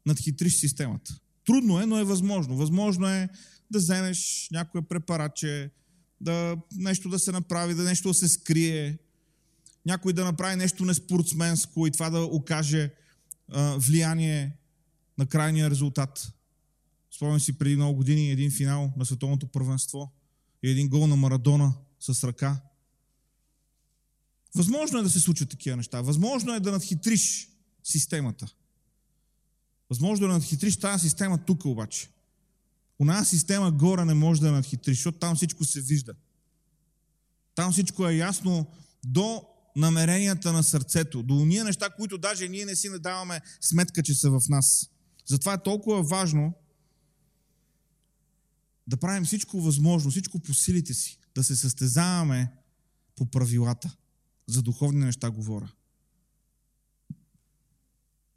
надхитриш 0.06 0.56
системата. 0.56 1.18
Трудно 1.46 1.80
е, 1.80 1.86
но 1.86 1.98
е 1.98 2.04
възможно. 2.04 2.56
Възможно 2.56 3.06
е 3.08 3.28
да 3.70 3.78
вземеш 3.78 4.48
някое 4.52 4.82
препаратче, 4.82 5.70
да 6.20 6.56
нещо 6.76 7.08
да 7.08 7.18
се 7.18 7.32
направи, 7.32 7.74
да 7.74 7.82
нещо 7.82 8.08
да 8.08 8.14
се 8.14 8.28
скрие, 8.28 8.98
някой 9.86 10.12
да 10.12 10.24
направи 10.24 10.56
нещо 10.56 10.84
неспортсменско 10.84 11.86
и 11.86 11.90
това 11.90 12.10
да 12.10 12.20
окаже 12.20 12.90
а, 13.48 13.76
влияние 13.78 14.56
на 15.18 15.26
крайния 15.26 15.70
резултат. 15.70 16.32
Спомням 17.16 17.40
си 17.40 17.58
преди 17.58 17.76
много 17.76 17.96
години 17.96 18.30
един 18.30 18.50
финал 18.50 18.92
на 18.96 19.06
световното 19.06 19.46
първенство 19.46 20.12
и 20.62 20.70
един 20.70 20.88
гол 20.88 21.06
на 21.06 21.16
Марадона 21.16 21.74
с 22.00 22.24
ръка. 22.24 22.60
Възможно 24.56 24.98
е 24.98 25.02
да 25.02 25.10
се 25.10 25.20
случат 25.20 25.50
такива 25.50 25.76
неща. 25.76 26.00
Възможно 26.00 26.54
е 26.54 26.60
да 26.60 26.72
надхитриш 26.72 27.48
системата. 27.84 28.46
Възможно 29.90 30.26
е 30.26 30.28
да 30.28 30.34
надхитриш 30.34 30.76
тази 30.76 31.08
система 31.08 31.38
тук 31.38 31.64
обаче. 31.64 32.08
Она 32.98 33.24
система 33.24 33.72
горе 33.72 34.04
не 34.04 34.14
може 34.14 34.40
да 34.40 34.52
надхитриш, 34.52 34.96
защото 34.96 35.18
там 35.18 35.36
всичко 35.36 35.64
се 35.64 35.80
вижда. 35.80 36.14
Там 37.54 37.72
всичко 37.72 38.08
е 38.08 38.14
ясно 38.14 38.66
до 39.04 39.42
намеренията 39.76 40.52
на 40.52 40.62
сърцето, 40.62 41.22
до 41.22 41.36
уния 41.36 41.64
неща, 41.64 41.90
които 41.90 42.18
даже 42.18 42.48
ние 42.48 42.64
не 42.64 42.76
си 42.76 42.88
не 42.88 42.98
даваме 42.98 43.40
сметка, 43.60 44.02
че 44.02 44.14
са 44.14 44.30
в 44.30 44.40
нас. 44.48 44.90
Затова 45.26 45.54
е 45.54 45.62
толкова 45.62 46.02
важно 46.02 46.54
да 48.86 48.96
правим 48.96 49.24
всичко 49.24 49.60
възможно, 49.60 50.10
всичко 50.10 50.38
по 50.38 50.54
силите 50.54 50.94
си, 50.94 51.18
да 51.34 51.44
се 51.44 51.56
състезаваме 51.56 52.52
по 53.16 53.26
правилата. 53.26 53.96
За 54.46 54.62
духовни 54.62 55.04
неща 55.04 55.30
говоря. 55.30 55.72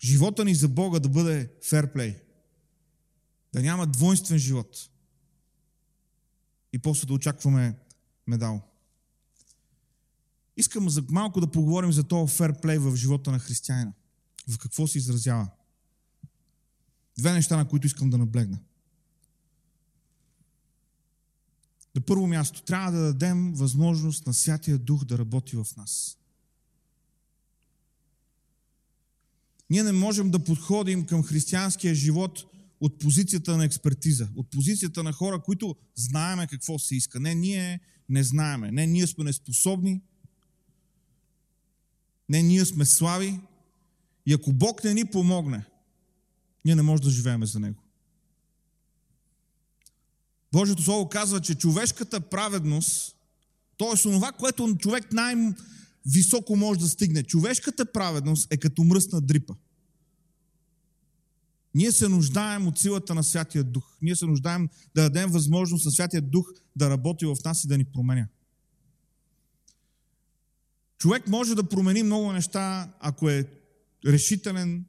Живота 0.04 0.45
ни 0.45 0.56
за 0.56 0.67
Бога 0.67 1.00
да 1.00 1.10
бъде 1.10 1.52
ферплей. 1.63 2.22
Да 3.54 3.62
няма 3.62 3.88
двойствен 3.88 4.38
живот. 4.38 4.89
И 6.74 6.80
после 6.80 7.08
да 7.08 7.13
очакваме 7.13 7.80
медал. 8.28 8.62
Искам 10.58 10.89
за 10.89 11.04
малко 11.10 11.41
да 11.41 11.52
поговорим 11.52 11.91
за 11.91 12.04
този 12.04 12.36
ферплей 12.36 12.78
в 12.78 12.95
живота 12.95 13.32
на 13.32 13.39
християнина. 13.39 13.93
В 14.48 14.58
какво 14.58 14.88
се 14.88 14.98
изразява. 14.98 15.50
Две 17.17 17.34
неща, 17.34 17.58
на 17.58 17.67
които 17.67 17.88
искам 17.88 18.10
да 18.10 18.17
наблегна. 18.17 18.60
На 21.95 22.02
първо 22.02 22.28
място, 22.28 22.63
трябва 22.63 22.91
да 22.91 22.99
дадем 22.99 23.54
възможност 23.54 24.28
на 24.28 24.34
Святия 24.34 24.78
Дух 24.78 25.06
да 25.06 25.17
работи 25.17 25.56
в 25.56 25.67
нас. 25.78 26.17
Ние 29.69 29.84
не 29.84 29.91
можем 29.91 30.32
да 30.32 30.43
подходим 30.43 31.06
към 31.06 31.23
християнския 31.23 31.95
живот 31.95 32.45
от 32.82 32.99
позицията 32.99 33.58
на 33.58 33.65
експертиза, 33.65 34.30
от 34.36 34.49
позицията 34.49 35.04
на 35.04 35.13
хора, 35.13 35.39
които 35.39 35.75
знаеме 35.95 36.47
какво 36.47 36.80
се 36.80 36.95
иска. 36.95 37.19
Не, 37.19 37.36
ние 37.36 37.80
не 38.10 38.23
знаеме. 38.23 38.71
Не, 38.71 38.88
ние 38.88 39.08
сме 39.08 39.23
неспособни. 39.23 40.02
Не, 42.30 42.43
ние 42.43 42.65
сме 42.65 42.86
слаби. 42.86 43.39
И 44.25 44.34
ако 44.34 44.54
Бог 44.54 44.84
не 44.84 44.93
ни 44.93 45.06
помогне, 45.06 45.65
ние 46.65 46.75
не 46.75 46.82
можем 46.82 47.04
да 47.04 47.10
живеем 47.10 47.45
за 47.45 47.60
Него. 47.60 47.84
Божието 50.52 50.84
Слово 50.84 51.10
казва, 51.10 51.42
че 51.42 51.56
човешката 51.56 52.22
праведност, 52.22 53.16
т.е. 53.78 54.08
онова, 54.08 54.32
което 54.32 54.76
човек 54.80 55.14
най-високо 55.14 56.56
може 56.56 56.80
да 56.80 56.90
стигне, 56.90 57.24
човешката 57.24 57.92
праведност 57.92 58.54
е 58.54 58.58
като 58.58 58.84
мръсна 58.84 59.22
дрипа. 59.22 59.54
Ние 61.76 61.92
се 61.92 62.08
нуждаем 62.08 62.68
от 62.68 62.80
силата 62.80 63.16
на 63.16 63.24
Святия 63.24 63.64
Дух. 63.64 63.98
Ние 64.02 64.16
се 64.16 64.26
нуждаем 64.26 64.70
да 64.96 65.02
дадем 65.02 65.32
възможност 65.32 65.86
на 65.86 65.92
Святия 65.92 66.22
Дух 66.22 66.52
да 66.76 66.90
работи 66.90 67.26
в 67.26 67.38
нас 67.46 67.64
и 67.64 67.68
да 67.68 67.78
ни 67.78 67.86
променя. 67.86 68.28
Човек 70.98 71.28
може 71.28 71.56
да 71.56 71.70
промени 71.70 72.04
много 72.04 72.32
неща, 72.32 72.94
ако 73.00 73.30
е 73.30 73.48
решителен, 74.06 74.86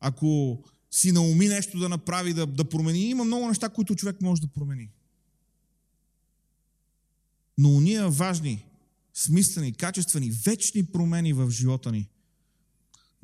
ако 0.00 0.62
си 0.94 1.12
науми 1.12 1.48
нещо 1.48 1.78
да 1.78 1.88
направи, 1.88 2.34
да, 2.34 2.46
да 2.46 2.64
промени. 2.64 3.00
Има 3.00 3.24
много 3.24 3.48
неща, 3.48 3.68
които 3.68 3.94
човек 3.94 4.22
може 4.22 4.42
да 4.42 4.48
промени. 4.48 4.90
Но 7.58 7.68
уния 7.68 8.08
важни, 8.08 8.64
смислени, 9.14 9.74
качествени, 9.74 10.30
вечни 10.30 10.86
промени 10.86 11.32
в 11.32 11.50
живота 11.50 11.92
ни 11.92 12.08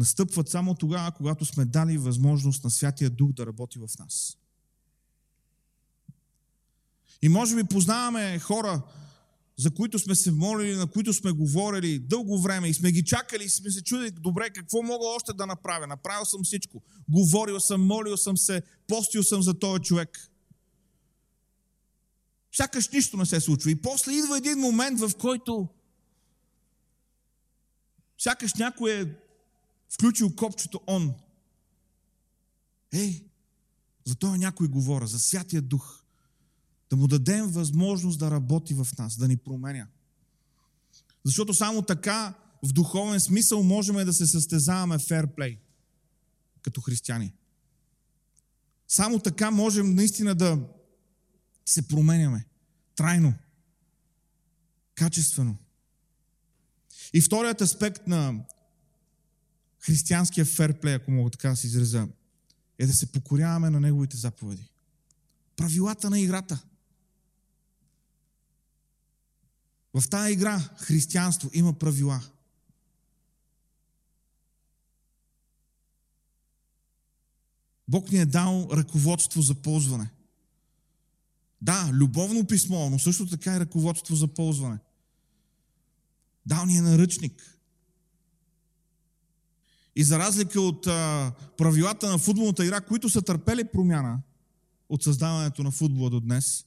настъпват 0.01 0.49
само 0.49 0.75
тогава, 0.75 1.13
когато 1.13 1.45
сме 1.45 1.65
дали 1.65 1.99
възможност 1.99 2.65
на 2.65 2.71
Святия 2.71 3.11
Дух 3.11 3.33
да 3.33 3.47
работи 3.47 3.79
в 3.79 3.89
нас. 3.99 4.37
И 7.23 7.29
може 7.29 7.57
би 7.57 7.65
познаваме 7.65 8.39
хора, 8.39 8.83
за 9.61 9.71
които 9.71 9.99
сме 9.99 10.15
се 10.15 10.33
молили, 10.33 10.77
на 10.77 10.87
които 10.87 11.13
сме 11.13 11.33
говорили 11.33 11.99
дълго 11.99 12.41
време 12.41 12.69
и 12.69 12.75
сме 12.75 12.93
ги 12.93 13.05
чакали 13.05 13.45
и 13.45 13.49
сме 13.49 13.71
се 13.71 13.83
чудили, 13.83 14.11
добре, 14.11 14.51
какво 14.51 14.83
мога 14.83 15.07
още 15.07 15.33
да 15.33 15.47
направя? 15.47 15.87
Направил 15.87 16.25
съм 16.25 16.45
всичко. 16.45 16.83
Говорил 17.09 17.61
съм, 17.61 17.87
молил 17.87 18.17
съм 18.17 18.37
се, 18.37 18.63
постил 18.89 19.23
съм 19.23 19.43
за 19.43 19.59
този 19.59 19.83
човек. 19.83 20.31
Сякаш 22.53 22.89
нищо 22.89 23.17
не 23.17 23.27
се 23.27 23.41
случва. 23.41 23.71
И 23.71 23.83
после 23.83 24.13
идва 24.13 24.39
един 24.39 24.59
момент, 24.59 25.01
в 25.01 25.11
който 25.19 25.69
сякаш 28.19 28.55
някой 28.55 28.93
е 28.93 29.15
включил 29.89 30.37
копчето 30.37 30.81
он. 30.87 31.15
Ей, 32.93 33.25
за 34.05 34.15
това 34.15 34.37
някой 34.37 34.69
говоря, 34.69 35.07
за 35.07 35.19
Святия 35.19 35.63
Дух. 35.63 36.00
Да 36.91 36.97
му 36.97 37.07
дадем 37.07 37.47
възможност 37.47 38.19
да 38.19 38.31
работи 38.31 38.75
в 38.75 38.89
нас, 38.99 39.17
да 39.17 39.29
ни 39.29 39.37
променя. 39.37 39.87
Защото 41.25 41.55
само 41.55 41.83
така 41.83 42.35
в 42.63 42.73
духовен 42.73 43.21
смисъл 43.21 43.63
можем 43.63 43.97
да 43.97 44.13
се 44.13 44.27
състезаваме 44.27 44.99
ферплей 44.99 45.59
като 46.63 46.81
християни. 46.81 47.33
Само 48.89 49.19
така 49.19 49.51
можем 49.51 49.95
наистина 49.95 50.35
да 50.35 50.59
се 51.67 51.89
променяме 51.89 52.45
трайно, 52.97 53.35
качествено. 54.95 55.57
И 57.13 57.21
вторият 57.21 57.61
аспект 57.61 58.07
на 58.07 58.45
християнския 59.81 60.45
ферплей, 60.45 60.95
ако 60.95 61.11
мога 61.11 61.31
така 61.31 61.51
да 61.51 61.57
се 61.57 61.67
изразя, 61.67 62.09
е 62.79 62.87
да 62.87 62.93
се 62.93 63.13
покоряваме 63.13 63.71
на 63.71 63.81
неговите 63.81 64.17
заповеди. 64.17 64.71
Правилата 65.57 66.11
на 66.11 66.21
играта. 66.21 66.63
В 69.95 70.09
тази 70.09 70.33
игра, 70.33 70.61
християнство, 70.77 71.51
има 71.53 71.73
правила. 71.73 72.21
Бог 77.89 78.13
ни 78.13 78.19
е 78.19 78.27
дал 78.27 78.69
ръководство 78.73 79.43
за 79.43 79.55
ползване. 79.55 80.11
Да, 81.63 81.91
любовно 81.93 82.47
писмо, 82.47 82.91
но 82.91 82.99
също 82.99 83.27
така 83.27 83.57
и 83.57 83.61
ръководство 83.61 84.17
за 84.17 84.29
ползване. 84.29 84.79
Дал 86.47 86.67
ни 86.67 86.77
е 86.77 86.83
наръчник. 86.83 87.59
И 89.97 90.05
за 90.05 90.19
разлика 90.19 90.61
от 90.61 90.87
а, 90.87 91.33
правилата 91.59 92.11
на 92.11 92.19
футболната 92.19 92.65
игра, 92.65 92.81
които 92.81 93.09
са 93.09 93.23
търпели 93.23 93.65
промяна 93.65 94.23
от 94.89 95.03
създаването 95.03 95.63
на 95.63 95.71
футбола 95.71 96.11
до 96.11 96.21
днес, 96.21 96.67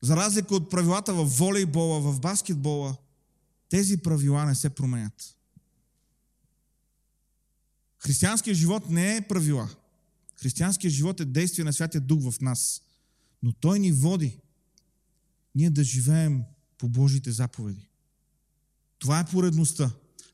за 0.00 0.16
разлика 0.16 0.54
от 0.54 0.70
правилата 0.70 1.14
в 1.14 1.24
волейбола, 1.24 2.00
в 2.00 2.20
баскетбола, 2.20 2.96
тези 3.68 3.96
правила 3.96 4.44
не 4.44 4.54
се 4.54 4.70
променят. 4.70 5.34
Християнският 7.98 8.56
живот 8.56 8.90
не 8.90 9.16
е 9.16 9.20
правила. 9.20 9.70
Християнският 10.36 10.94
живот 10.94 11.20
е 11.20 11.24
действие 11.24 11.64
на 11.64 11.72
Святия 11.72 12.00
Дух 12.00 12.30
в 12.30 12.40
нас. 12.40 12.82
Но 13.42 13.52
Той 13.52 13.78
ни 13.78 13.92
води 13.92 14.40
ние 15.54 15.70
да 15.70 15.84
живеем 15.84 16.42
по 16.78 16.88
Божите 16.88 17.32
заповеди. 17.32 17.88
Това 18.98 19.20
е 19.20 19.26
поредността. 19.26 19.90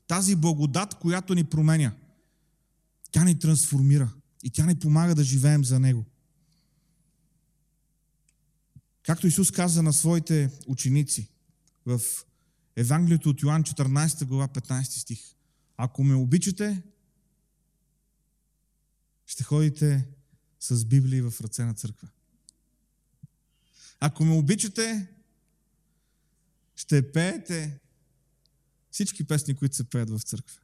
Тази 0.07 0.35
благодат, 0.35 0.93
която 0.93 1.35
ни 1.35 1.43
променя. 1.43 1.95
Тя 3.11 3.23
ни 3.23 3.39
трансформира 3.39 4.13
и 4.43 4.49
тя 4.49 4.65
ни 4.65 4.75
помага 4.75 5.15
да 5.15 5.23
живеем 5.23 5.65
за 5.65 5.79
Него. 5.79 6.05
Както 9.05 9.27
Исус 9.27 9.51
каза 9.51 9.83
на 9.83 9.93
своите 9.93 10.51
ученици 10.67 11.29
в 11.85 12.01
Евангелието 12.75 13.29
от 13.29 13.41
Йоан 13.41 13.63
14 13.63 14.25
глава 14.25 14.47
15 14.47 14.83
стих. 14.83 15.19
Ако 15.77 16.03
ме 16.03 16.15
обичате, 16.15 16.83
ще 19.25 19.43
ходите 19.43 20.07
с 20.59 20.85
Библии 20.85 21.21
в 21.21 21.33
ръце 21.41 21.65
на 21.65 21.73
църква. 21.73 22.07
Ако 23.99 24.25
ме 24.25 24.33
обичате, 24.33 25.07
ще 26.75 27.11
пеете 27.11 27.79
всички 28.91 29.23
песни, 29.23 29.55
които 29.55 29.75
се 29.75 29.89
пеят 29.89 30.09
в 30.09 30.19
църква. 30.19 30.59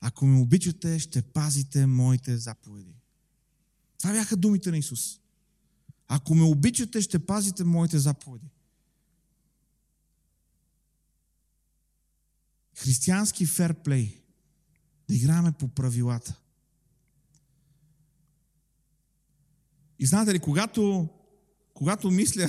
Ако 0.00 0.26
ме 0.26 0.40
обичате, 0.40 0.98
ще 0.98 1.22
пазите 1.22 1.86
моите 1.86 2.36
заповеди. 2.36 2.94
Това 3.98 4.12
бяха 4.12 4.36
думите 4.36 4.70
на 4.70 4.78
Исус. 4.78 5.19
Ако 6.12 6.34
ме 6.34 6.42
обичате, 6.42 7.02
ще 7.02 7.26
пазите 7.26 7.64
моите 7.64 7.98
заповеди. 7.98 8.46
Християнски 12.76 13.46
ферплей. 13.46 14.22
Да 15.08 15.14
играме 15.14 15.52
по 15.52 15.68
правилата. 15.68 16.40
И 19.98 20.06
знаете 20.06 20.34
ли, 20.34 20.38
когато, 20.38 21.08
когато 21.74 22.10
мисля, 22.10 22.48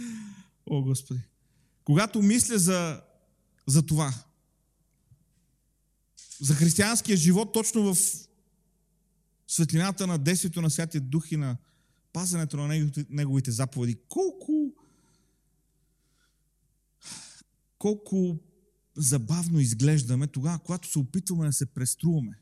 о 0.66 0.82
Господи, 0.82 1.20
когато 1.84 2.22
мисля 2.22 2.58
за, 2.58 3.02
за 3.66 3.86
това, 3.86 4.14
за 6.40 6.54
християнския 6.54 7.16
живот, 7.16 7.52
точно 7.52 7.94
в 7.94 7.98
светлината 9.48 10.06
на 10.06 10.18
действието 10.18 10.62
на 10.62 10.70
Святия 10.70 11.00
Дух 11.00 11.32
и 11.32 11.36
на 11.36 11.56
пазенето 12.18 12.56
на 12.56 12.90
неговите, 13.08 13.50
заповеди, 13.50 13.98
колко 14.08 14.72
колко 17.78 18.38
забавно 18.96 19.60
изглеждаме 19.60 20.26
тогава, 20.26 20.58
когато 20.58 20.88
се 20.88 20.98
опитваме 20.98 21.46
да 21.46 21.52
се 21.52 21.66
преструваме 21.66 22.40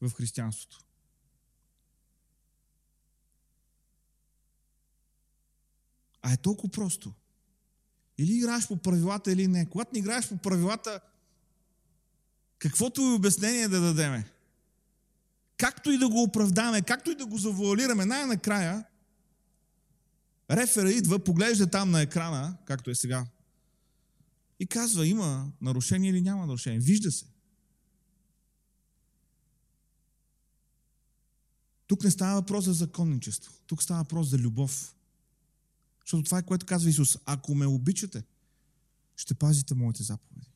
в 0.00 0.10
християнството. 0.10 0.84
А 6.22 6.32
е 6.32 6.36
толкова 6.36 6.70
просто. 6.70 7.12
Или 8.18 8.32
играеш 8.32 8.68
по 8.68 8.76
правилата, 8.76 9.32
или 9.32 9.46
не. 9.46 9.68
Когато 9.68 9.90
не 9.92 9.98
играеш 9.98 10.28
по 10.28 10.36
правилата, 10.36 11.00
каквото 12.58 13.00
и 13.00 13.14
обяснение 13.14 13.68
да 13.68 13.80
дадеме, 13.80 14.32
както 15.60 15.90
и 15.90 15.98
да 15.98 16.08
го 16.08 16.22
оправдаме, 16.22 16.82
както 16.82 17.10
и 17.10 17.14
да 17.14 17.26
го 17.26 17.38
завуалираме, 17.38 18.04
най-накрая, 18.04 18.84
рефера 20.50 20.92
идва, 20.92 21.18
поглежда 21.18 21.66
там 21.66 21.90
на 21.90 22.00
екрана, 22.00 22.56
както 22.64 22.90
е 22.90 22.94
сега, 22.94 23.26
и 24.60 24.66
казва, 24.66 25.06
има 25.06 25.52
нарушение 25.60 26.10
или 26.10 26.20
няма 26.20 26.46
нарушение. 26.46 26.80
Вижда 26.80 27.12
се. 27.12 27.26
Тук 31.86 32.04
не 32.04 32.10
става 32.10 32.34
въпрос 32.34 32.64
за 32.64 32.72
законничество. 32.72 33.52
Тук 33.66 33.82
става 33.82 34.00
въпрос 34.00 34.28
за 34.28 34.38
любов. 34.38 34.94
Защото 36.04 36.22
това 36.22 36.38
е 36.38 36.42
което 36.42 36.66
казва 36.66 36.90
Исус. 36.90 37.18
Ако 37.26 37.54
ме 37.54 37.66
обичате, 37.66 38.24
ще 39.16 39.34
пазите 39.34 39.74
моите 39.74 40.02
заповеди. 40.02 40.49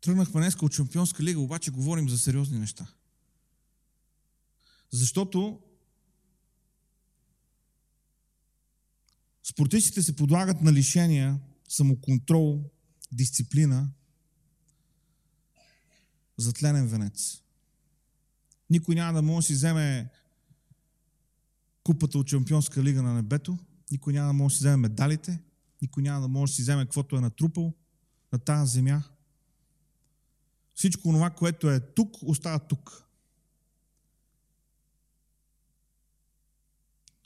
Тръгнахме 0.00 0.40
днес 0.40 0.54
от 0.62 0.74
Шампионска 0.74 1.22
лига, 1.22 1.40
обаче 1.40 1.70
говорим 1.70 2.08
за 2.08 2.18
сериозни 2.18 2.58
неща. 2.58 2.86
Защото 4.90 5.60
спортистите 9.44 10.02
се 10.02 10.16
подлагат 10.16 10.60
на 10.62 10.72
лишения, 10.72 11.38
самоконтрол, 11.68 12.70
дисциплина, 13.12 13.90
за 16.36 16.52
тленен 16.52 16.86
венец. 16.86 17.42
Никой 18.70 18.94
няма 18.94 19.12
да 19.12 19.22
може 19.22 19.44
да 19.44 19.46
си 19.46 19.52
вземе 19.52 20.10
купата 21.82 22.18
от 22.18 22.26
Чемпионска 22.26 22.82
лига 22.82 23.02
на 23.02 23.14
небето 23.14 23.58
никой 23.90 24.12
няма 24.12 24.26
да 24.26 24.32
може 24.32 24.52
да 24.52 24.56
си 24.56 24.62
вземе 24.62 24.76
медалите, 24.76 25.42
никой 25.82 26.02
няма 26.02 26.20
да 26.20 26.28
може 26.28 26.50
да 26.50 26.54
си 26.54 26.62
вземе 26.62 26.84
каквото 26.84 27.16
е 27.16 27.20
натрупал 27.20 27.74
на 28.32 28.38
тази 28.38 28.72
земя. 28.72 29.02
Всичко 30.80 31.02
това, 31.02 31.30
което 31.30 31.70
е 31.70 31.80
тук, 31.80 32.16
остава 32.22 32.58
тук. 32.58 33.04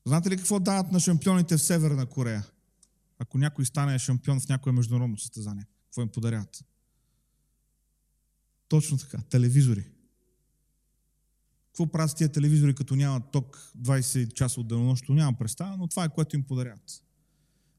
Знаете 0.07 0.31
ли 0.31 0.37
какво 0.37 0.61
дават 0.61 0.93
на 0.93 1.01
шампионите 1.01 1.57
в 1.57 1.63
Северна 1.63 2.07
Корея? 2.07 2.47
Ако 3.19 3.39
някой 3.39 3.67
стане 3.67 3.99
шампион 3.99 4.41
в 4.41 4.49
някое 4.49 4.73
международно 4.73 5.19
състезание, 5.19 5.67
какво 5.85 6.03
им 6.03 6.09
подарят? 6.09 6.65
Точно 8.69 8.99
така, 8.99 9.19
телевизори. 9.31 9.85
Какво 11.67 11.87
правят 11.87 12.17
тия 12.17 12.33
телевизори, 12.33 12.75
като 12.75 12.97
нямат 12.97 13.31
ток 13.31 13.73
20 13.79 14.33
часа 14.33 14.61
от 14.61 14.69
денонощето? 14.69 15.15
Нямам 15.15 15.35
представа, 15.35 15.77
но 15.77 15.89
това 15.89 16.05
е 16.05 16.15
което 16.15 16.37
им 16.37 16.43
подарят. 16.43 17.05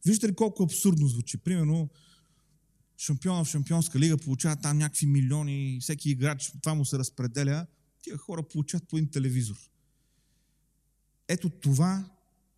Виждате 0.06 0.32
ли 0.32 0.36
колко 0.36 0.64
абсурдно 0.64 1.08
звучи? 1.08 1.38
Примерно, 1.38 1.90
шампиона 2.98 3.44
в 3.44 3.48
шампионска 3.48 4.00
лига 4.00 4.18
получава 4.18 4.56
там 4.56 4.78
някакви 4.78 5.06
милиони, 5.06 5.78
всеки 5.82 6.10
играч, 6.10 6.52
това 6.62 6.74
му 6.74 6.86
се 6.86 7.00
разпределя, 7.00 7.68
тия 8.02 8.18
хора 8.18 8.44
получават 8.44 8.88
по 8.88 8.98
един 8.98 9.12
телевизор. 9.12 9.70
Ето 11.28 11.50
това 11.50 12.10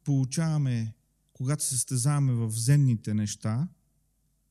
получаваме, 0.03 0.93
когато 1.33 1.63
се 1.63 1.69
състезаваме 1.69 2.33
в 2.33 2.51
земните 2.51 3.13
неща, 3.13 3.67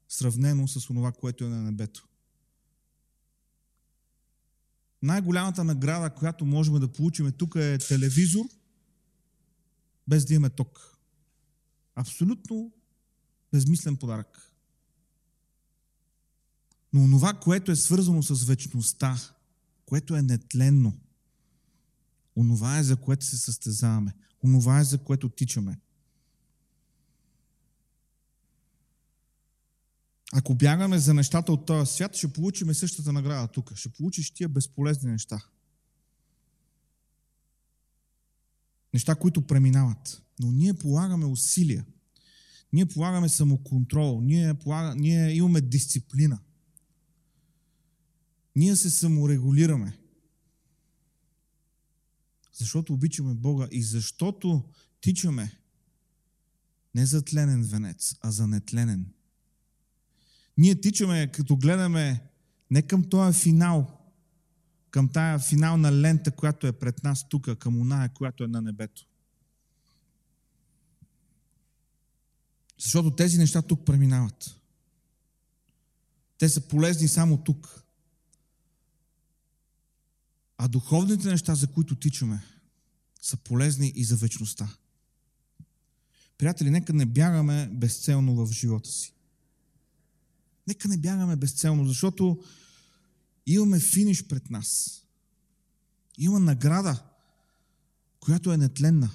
сравнено 0.09 0.69
с 0.69 0.87
това, 0.87 1.13
което 1.13 1.45
е 1.45 1.49
на 1.49 1.63
небето. 1.63 2.09
Най-голямата 5.03 5.65
награда, 5.65 6.15
която 6.15 6.45
можем 6.47 6.75
да 6.75 6.93
получим 6.93 7.33
тук 7.33 7.55
е 7.55 7.79
телевизор, 7.79 8.45
без 10.09 10.25
да 10.25 10.35
имаме 10.35 10.51
ток. 10.51 10.99
Абсолютно 11.95 12.73
безмислен 13.53 13.97
подарък. 13.97 14.56
Но 16.97 17.03
онова, 17.03 17.35
което 17.35 17.73
е 17.73 17.77
свързано 17.77 18.23
с 18.23 18.45
вечността, 18.45 19.21
което 19.87 20.17
е 20.17 20.23
нетленно, 20.23 21.01
онова 22.37 22.79
е 22.79 22.83
за 22.83 22.97
което 22.97 23.25
се 23.25 23.37
състезаваме, 23.37 24.15
онова 24.45 24.81
е 24.81 24.85
за 24.85 24.99
което 24.99 25.29
тичаме. 25.29 25.81
Ако 30.33 30.55
бягаме 30.55 30.99
за 30.99 31.15
нещата 31.15 31.53
от 31.53 31.67
този 31.67 31.93
свят, 31.93 32.17
ще 32.17 32.33
получим 32.33 32.75
същата 32.75 33.13
награда 33.13 33.49
тук. 33.49 33.73
Ще 33.75 33.89
получиш 33.89 34.31
тия 34.31 34.49
безполезни 34.49 35.11
неща. 35.11 35.45
Неща, 38.95 39.15
които 39.15 39.47
преминават. 39.47 40.23
Но 40.41 40.53
ние 40.53 40.75
полагаме 40.75 41.25
усилия. 41.25 41.85
Ние 42.73 42.87
полагаме 42.87 43.29
самоконтрол. 43.29 44.21
Ние, 44.21 44.55
полага, 44.55 44.95
ние 44.95 45.31
имаме 45.31 45.61
дисциплина. 45.61 46.41
Ние 48.57 48.77
се 48.77 48.91
саморегулираме. 48.91 49.99
Защото 52.53 52.93
обичаме 52.93 53.35
Бога 53.35 53.69
и 53.71 53.83
защото 53.83 54.65
тичаме 55.01 55.59
не 56.95 57.07
за 57.07 57.25
тленен 57.25 57.63
венец, 57.63 58.15
а 58.21 58.31
за 58.31 58.47
нетленен. 58.47 59.07
Ние 60.59 60.81
тичаме, 60.81 61.33
като 61.33 61.57
гледаме 61.57 62.23
не 62.71 62.83
към 62.83 63.05
този 63.05 63.41
финал, 63.41 64.01
към 64.91 65.09
тая 65.09 65.39
финална 65.39 65.93
лента, 65.93 66.31
която 66.31 66.67
е 66.67 66.73
пред 66.73 67.05
нас 67.05 67.29
тук, 67.29 67.59
към 67.59 67.81
оная, 67.81 68.09
която 68.09 68.45
е 68.45 68.49
на 68.49 68.63
небето. 68.63 69.07
Защото 72.79 73.11
тези 73.11 73.39
неща 73.39 73.63
тук 73.63 73.85
преминават. 73.85 74.61
Те 76.39 76.49
са 76.49 76.61
полезни 76.61 77.09
само 77.09 77.45
тук. 77.45 77.86
А 80.59 80.69
духовните 80.69 81.29
неща, 81.29 81.55
за 81.55 81.67
които 81.67 81.97
тичаме, 81.97 82.43
са 83.21 83.37
полезни 83.37 83.93
и 83.95 84.05
за 84.05 84.17
вечността. 84.17 84.77
Приятели, 86.39 86.71
нека 86.71 86.93
не 86.93 87.07
бягаме 87.07 87.71
безцелно 87.73 88.47
в 88.47 88.53
живота 88.53 88.91
си. 88.91 89.15
Нека 90.67 90.89
не 90.89 90.99
бягаме 90.99 91.37
безцелно, 91.37 91.87
защото 91.87 92.45
имаме 93.47 93.81
финиш 93.81 94.27
пред 94.27 94.51
нас. 94.51 95.03
Има 96.19 96.41
награда, 96.41 97.03
която 98.21 98.53
е 98.53 98.57
нетленна. 98.57 99.11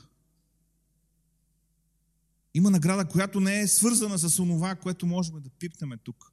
Има 2.54 2.72
награда, 2.72 3.08
която 3.08 3.40
не 3.40 3.60
е 3.60 3.68
свързана 3.68 4.20
с 4.20 4.40
онова, 4.40 4.76
което 4.76 5.06
можем 5.06 5.42
да 5.42 5.50
пипнем 5.50 5.92
тук. 6.04 6.32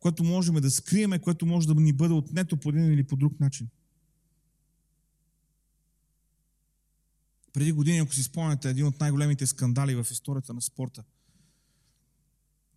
Което 0.00 0.24
можем 0.24 0.54
да 0.54 0.70
скриеме, 0.70 1.18
което 1.18 1.46
може 1.46 1.66
да 1.66 1.74
ни 1.74 1.92
бъде 1.92 2.14
отнето 2.14 2.56
по 2.56 2.68
един 2.68 2.92
или 2.92 3.04
по 3.04 3.16
друг 3.16 3.40
начин. 3.40 3.68
Преди 7.58 7.72
години, 7.72 7.98
ако 7.98 8.14
си 8.14 8.22
спомняте, 8.22 8.70
един 8.70 8.86
от 8.86 9.00
най-големите 9.00 9.46
скандали 9.46 9.94
в 9.94 10.06
историята 10.10 10.54
на 10.54 10.62
спорта 10.62 11.04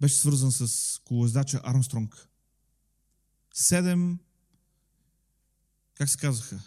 беше 0.02 0.16
свързан 0.16 0.52
с 0.52 1.00
колоездача 1.06 1.62
Армстронг. 1.64 2.28
Седем, 3.54 4.20
как 5.94 6.10
се 6.10 6.18
казаха? 6.18 6.62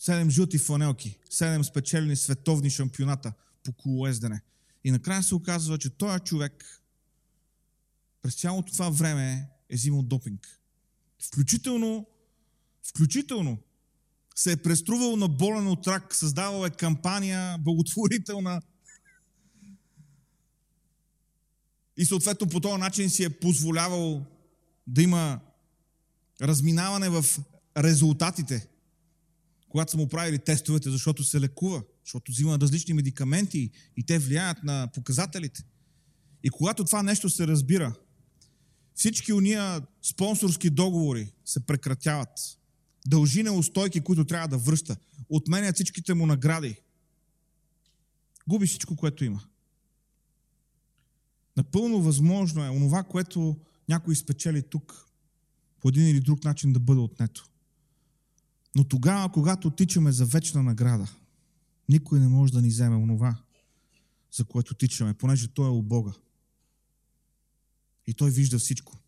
Седем 0.00 0.30
жълти 0.30 0.58
фланелки, 0.58 1.18
седем 1.30 1.64
спечелени 1.64 2.16
световни 2.16 2.70
шампионата 2.70 3.32
по 3.64 3.72
колоездене. 3.72 4.40
И 4.84 4.90
накрая 4.90 5.22
се 5.22 5.34
оказва, 5.34 5.78
че 5.78 5.90
този 5.90 6.20
човек 6.20 6.82
през 8.22 8.34
цялото 8.34 8.72
това 8.72 8.90
време 8.90 9.50
е 9.68 9.76
взимал 9.76 10.02
допинг. 10.02 10.60
Включително, 11.22 12.06
включително 12.88 13.58
се 14.38 14.52
е 14.52 14.56
преструвал 14.56 15.16
на 15.16 15.28
болен 15.28 15.66
от 15.66 15.86
рак, 15.86 16.14
създавал 16.14 16.66
е 16.66 16.70
кампания 16.70 17.58
благотворителна 17.58 18.62
и 21.96 22.04
съответно 22.04 22.48
по 22.48 22.60
този 22.60 22.80
начин 22.80 23.10
си 23.10 23.24
е 23.24 23.30
позволявал 23.30 24.26
да 24.86 25.02
има 25.02 25.40
разминаване 26.42 27.08
в 27.08 27.24
резултатите, 27.76 28.66
когато 29.68 29.90
са 29.90 29.96
му 29.96 30.08
правили 30.08 30.38
тестовете, 30.38 30.90
защото 30.90 31.24
се 31.24 31.40
лекува, 31.40 31.82
защото 32.04 32.32
взима 32.32 32.58
различни 32.58 32.94
медикаменти 32.94 33.70
и 33.96 34.06
те 34.06 34.18
влияят 34.18 34.64
на 34.64 34.88
показателите. 34.94 35.64
И 36.42 36.50
когато 36.50 36.84
това 36.84 37.02
нещо 37.02 37.30
се 37.30 37.46
разбира, 37.46 37.94
всички 38.94 39.32
уния 39.32 39.82
спонсорски 40.02 40.70
договори 40.70 41.32
се 41.44 41.66
прекратяват 41.66 42.57
дължи 43.06 43.42
неустойки, 43.42 44.00
които 44.00 44.24
трябва 44.24 44.48
да 44.48 44.58
връща, 44.58 44.96
отменя 45.28 45.72
всичките 45.72 46.14
му 46.14 46.26
награди, 46.26 46.76
губи 48.48 48.66
всичко, 48.66 48.96
което 48.96 49.24
има. 49.24 49.40
Напълно 51.56 52.02
възможно 52.02 52.64
е 52.64 52.68
онова, 52.68 53.02
което 53.02 53.56
някой 53.88 54.16
спечели 54.16 54.62
тук, 54.62 55.06
по 55.80 55.88
един 55.88 56.08
или 56.08 56.20
друг 56.20 56.44
начин 56.44 56.72
да 56.72 56.80
бъде 56.80 57.00
отнето. 57.00 57.48
Но 58.76 58.84
тогава, 58.84 59.32
когато 59.32 59.70
тичаме 59.70 60.12
за 60.12 60.26
вечна 60.26 60.62
награда, 60.62 61.08
никой 61.88 62.20
не 62.20 62.28
може 62.28 62.52
да 62.52 62.62
ни 62.62 62.68
вземе 62.68 62.96
онова, 62.96 63.36
за 64.32 64.44
което 64.44 64.74
тичаме, 64.74 65.14
понеже 65.14 65.48
Той 65.48 65.66
е 65.66 65.70
у 65.70 65.82
Бога. 65.82 66.12
И 68.06 68.14
Той 68.14 68.30
вижда 68.30 68.58
всичко. 68.58 68.98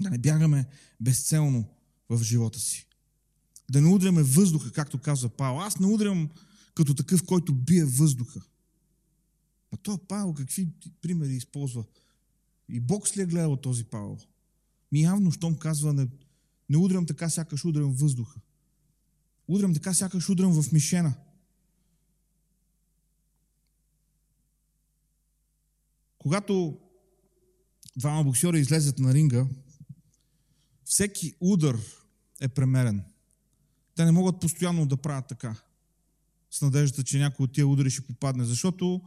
Да 0.00 0.10
не 0.10 0.18
бягаме 0.18 0.66
безцелно 1.00 1.64
в 2.10 2.22
живота 2.22 2.58
си. 2.58 2.86
Да 3.70 3.80
не 3.80 3.88
удряме 3.88 4.22
въздуха, 4.22 4.72
както 4.72 4.98
казва 4.98 5.28
Павел. 5.28 5.60
Аз 5.60 5.78
не 5.78 5.86
удрям 5.86 6.30
като 6.74 6.94
такъв, 6.94 7.26
който 7.26 7.54
бие 7.54 7.84
въздуха. 7.84 8.40
А 9.72 9.76
то 9.76 9.98
Павел 9.98 10.34
какви 10.34 10.68
примери 11.00 11.32
използва? 11.32 11.84
И 12.68 12.80
Бог 12.80 13.16
ли 13.16 13.22
е 13.22 13.26
гледал 13.26 13.56
този 13.56 13.84
Павел? 13.84 14.18
Ми 14.92 15.00
явно, 15.00 15.32
щом 15.32 15.56
казва, 15.56 15.92
не, 15.92 16.08
не 16.68 16.76
удрям 16.76 17.06
така, 17.06 17.30
сякаш 17.30 17.64
удрям 17.64 17.92
въздуха. 17.92 18.40
Удрям 19.48 19.74
така, 19.74 19.94
сякаш 19.94 20.28
удрям 20.28 20.62
в 20.62 20.72
мишена. 20.72 21.14
Когато 26.18 26.80
двама 27.96 28.24
боксера 28.24 28.58
излезат 28.58 28.98
на 28.98 29.14
ринга, 29.14 29.46
всеки 30.84 31.34
удар 31.40 31.78
е 32.40 32.48
премерен. 32.48 33.04
Те 33.94 34.04
не 34.04 34.12
могат 34.12 34.40
постоянно 34.40 34.86
да 34.86 34.96
правят 34.96 35.26
така, 35.28 35.56
с 36.50 36.62
надеждата, 36.62 37.04
че 37.04 37.18
някой 37.18 37.44
от 37.44 37.52
тия 37.52 37.66
удари 37.66 37.90
ще 37.90 38.06
попадне, 38.06 38.44
защото 38.44 39.00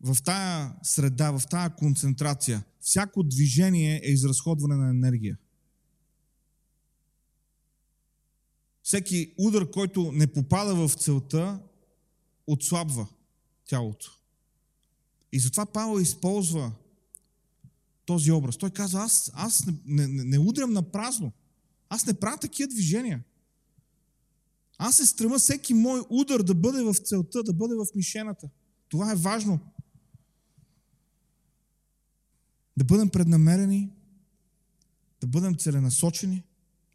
в 0.00 0.22
тая 0.24 0.74
среда, 0.82 1.30
в 1.30 1.42
тая 1.50 1.70
концентрация, 1.70 2.64
всяко 2.80 3.22
движение 3.22 4.00
е 4.04 4.10
изразходване 4.10 4.76
на 4.76 4.90
енергия. 4.90 5.38
Всеки 8.82 9.34
удар, 9.38 9.70
който 9.70 10.12
не 10.12 10.26
попада 10.26 10.74
в 10.74 10.94
целта, 10.94 11.60
отслабва 12.46 13.08
тялото. 13.68 14.18
И 15.32 15.38
затова 15.38 15.66
Павел 15.66 16.00
използва 16.00 16.72
този 18.04 18.32
образ. 18.32 18.56
Той 18.56 18.70
казва, 18.70 19.00
аз, 19.00 19.32
аз 19.34 19.66
не, 19.66 20.06
не, 20.06 20.24
не 20.24 20.38
удрям 20.38 20.72
на 20.72 20.82
празно. 20.82 21.32
Аз 21.88 22.06
не 22.06 22.14
правя 22.14 22.36
такива 22.36 22.68
движения. 22.68 23.24
Аз 24.78 24.96
се 24.96 25.06
стрема 25.06 25.38
всеки 25.38 25.74
мой 25.74 26.02
удар 26.10 26.42
да 26.42 26.54
бъде 26.54 26.82
в 26.82 26.94
целта, 26.94 27.42
да 27.42 27.52
бъде 27.52 27.74
в 27.74 27.86
мишената. 27.94 28.48
Това 28.88 29.12
е 29.12 29.16
важно. 29.16 29.60
Да 32.76 32.84
бъдем 32.84 33.08
преднамерени, 33.08 33.90
да 35.20 35.26
бъдем 35.26 35.54
целенасочени 35.54 36.44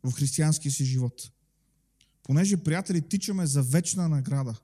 в 0.04 0.12
християнския 0.12 0.72
си 0.72 0.86
живот. 0.86 1.32
Понеже, 2.24 2.58
приятели, 2.58 3.02
тичаме 3.02 3.48
за 3.48 3.64
вечна 3.64 4.10
награда. 4.10 4.60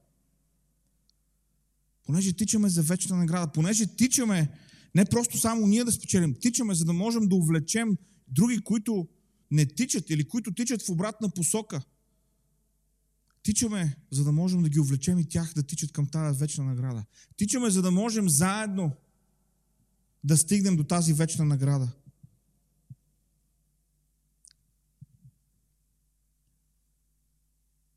Понеже 2.03 2.33
тичаме 2.33 2.69
за 2.69 2.83
вечна 2.83 3.17
награда. 3.17 3.51
Понеже 3.51 3.95
тичаме 3.95 4.49
не 4.95 5.05
просто 5.05 5.37
само 5.37 5.67
ние 5.67 5.83
да 5.83 5.91
спечелим, 5.91 6.35
тичаме, 6.41 6.75
за 6.75 6.85
да 6.85 6.93
можем 6.93 7.27
да 7.27 7.35
увлечем 7.35 7.97
други, 8.27 8.59
които 8.59 9.07
не 9.51 9.65
тичат 9.65 10.09
или 10.09 10.27
които 10.27 10.53
тичат 10.53 10.81
в 10.81 10.89
обратна 10.89 11.29
посока. 11.29 11.81
Тичаме, 13.43 13.97
за 14.11 14.23
да 14.23 14.31
можем 14.31 14.63
да 14.63 14.69
ги 14.69 14.79
увлечем 14.79 15.19
и 15.19 15.29
тях 15.29 15.53
да 15.53 15.63
тичат 15.63 15.91
към 15.91 16.07
тази 16.07 16.39
вечна 16.39 16.63
награда. 16.63 17.05
Тичаме, 17.37 17.69
за 17.69 17.81
да 17.81 17.91
можем 17.91 18.29
заедно 18.29 18.95
да 20.23 20.37
стигнем 20.37 20.75
до 20.75 20.83
тази 20.83 21.13
вечна 21.13 21.45
награда. 21.45 21.91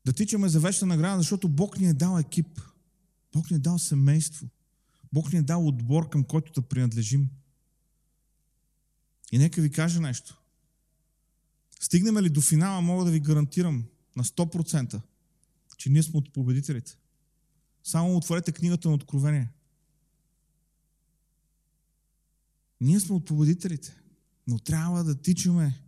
Да 0.05 0.13
тичаме 0.13 0.49
за 0.49 0.59
вечна 0.59 0.87
награда, 0.87 1.17
защото 1.17 1.49
Бог 1.49 1.79
ни 1.79 1.87
е 1.87 1.93
дал 1.93 2.19
екип. 2.19 2.61
Бог 3.33 3.51
ни 3.51 3.55
е 3.55 3.59
дал 3.59 3.79
семейство. 3.79 4.47
Бог 5.13 5.33
ни 5.33 5.39
е 5.39 5.43
дал 5.43 5.67
отбор, 5.67 6.09
към 6.09 6.23
който 6.23 6.61
да 6.61 6.67
принадлежим. 6.67 7.29
И 9.31 9.37
нека 9.37 9.61
ви 9.61 9.71
кажа 9.71 10.01
нещо. 10.01 10.40
Стигнем 11.81 12.17
ли 12.17 12.29
до 12.29 12.41
финала, 12.41 12.81
мога 12.81 13.05
да 13.05 13.11
ви 13.11 13.19
гарантирам 13.19 13.85
на 14.15 14.23
100%, 14.23 15.01
че 15.77 15.89
ние 15.89 16.03
сме 16.03 16.17
от 16.17 16.33
победителите. 16.33 16.97
Само 17.83 18.17
отворете 18.17 18.51
книгата 18.51 18.87
на 18.87 18.93
Откровение. 18.93 19.49
Ние 22.81 22.99
сме 22.99 23.15
от 23.15 23.25
победителите, 23.25 23.95
но 24.47 24.59
трябва 24.59 25.03
да 25.03 25.21
тичаме 25.21 25.83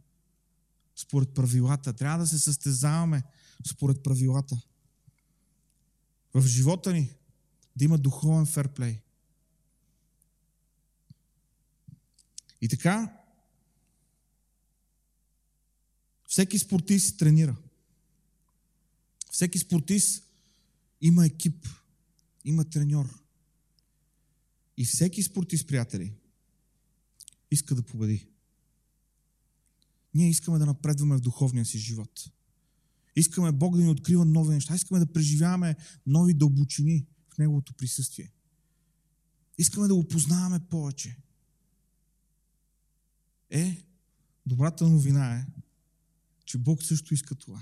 според 0.95 1.29
правилата. 1.29 1.93
Трябва 1.93 2.17
да 2.17 2.27
се 2.27 2.39
състезаваме 2.39 3.23
според 3.67 4.03
правилата. 4.03 4.61
В 6.33 6.41
живота 6.41 6.93
ни 6.93 7.15
да 7.75 7.85
има 7.85 7.97
духовен 7.97 8.45
ферплей. 8.45 8.99
И 12.61 12.67
така, 12.67 13.22
всеки 16.33 16.59
спортист 16.59 17.19
тренира. 17.19 17.55
Всеки 19.31 19.59
спортист 19.59 20.23
има 21.01 21.25
екип, 21.25 21.67
има 22.45 22.65
треньор. 22.65 23.19
И 24.77 24.85
всеки 24.85 25.23
спортист, 25.23 25.67
приятели, 25.67 26.13
иска 27.51 27.75
да 27.75 27.81
победи. 27.81 28.27
Ние 30.13 30.29
искаме 30.29 30.59
да 30.59 30.65
напредваме 30.65 31.15
в 31.15 31.21
духовния 31.21 31.65
си 31.65 31.77
живот. 31.77 32.31
Искаме 33.15 33.51
Бог 33.51 33.77
да 33.77 33.83
ни 33.83 33.89
открива 33.89 34.25
нови 34.25 34.53
неща. 34.53 34.75
Искаме 34.75 34.99
да 34.99 35.13
преживяваме 35.13 35.75
нови 36.07 36.33
дълбочини 36.33 37.05
в 37.29 37.37
Неговото 37.37 37.73
присъствие. 37.73 38.31
Искаме 39.57 39.87
да 39.87 39.95
го 39.95 40.07
познаваме 40.07 40.59
повече. 40.59 41.17
Е, 43.49 43.85
добрата 44.45 44.89
новина 44.89 45.35
е, 45.35 45.62
че 46.53 46.57
Бог 46.57 46.83
също 46.83 47.13
иска 47.13 47.35
това. 47.35 47.61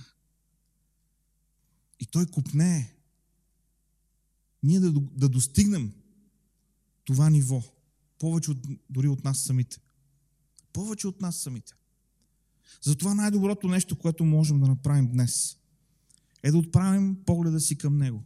И 2.00 2.06
Той 2.06 2.26
купне 2.26 2.96
ние 4.64 4.80
да, 4.80 4.92
да 4.92 5.30
достигнем 5.30 5.94
това 7.04 7.30
ниво. 7.30 7.64
Повече 8.20 8.52
от, 8.52 8.58
дори 8.90 9.08
от 9.08 9.24
нас 9.24 9.40
самите. 9.40 9.80
Повече 10.74 11.08
от 11.08 11.22
нас 11.22 11.38
самите. 11.38 11.74
Затова 12.82 13.14
най-доброто 13.14 13.68
нещо, 13.68 14.00
което 14.00 14.26
можем 14.26 14.60
да 14.60 14.68
направим 14.68 15.08
днес, 15.08 15.58
е 16.44 16.52
да 16.52 16.58
отправим 16.58 17.24
погледа 17.26 17.60
си 17.60 17.78
към 17.78 17.98
Него. 17.98 18.24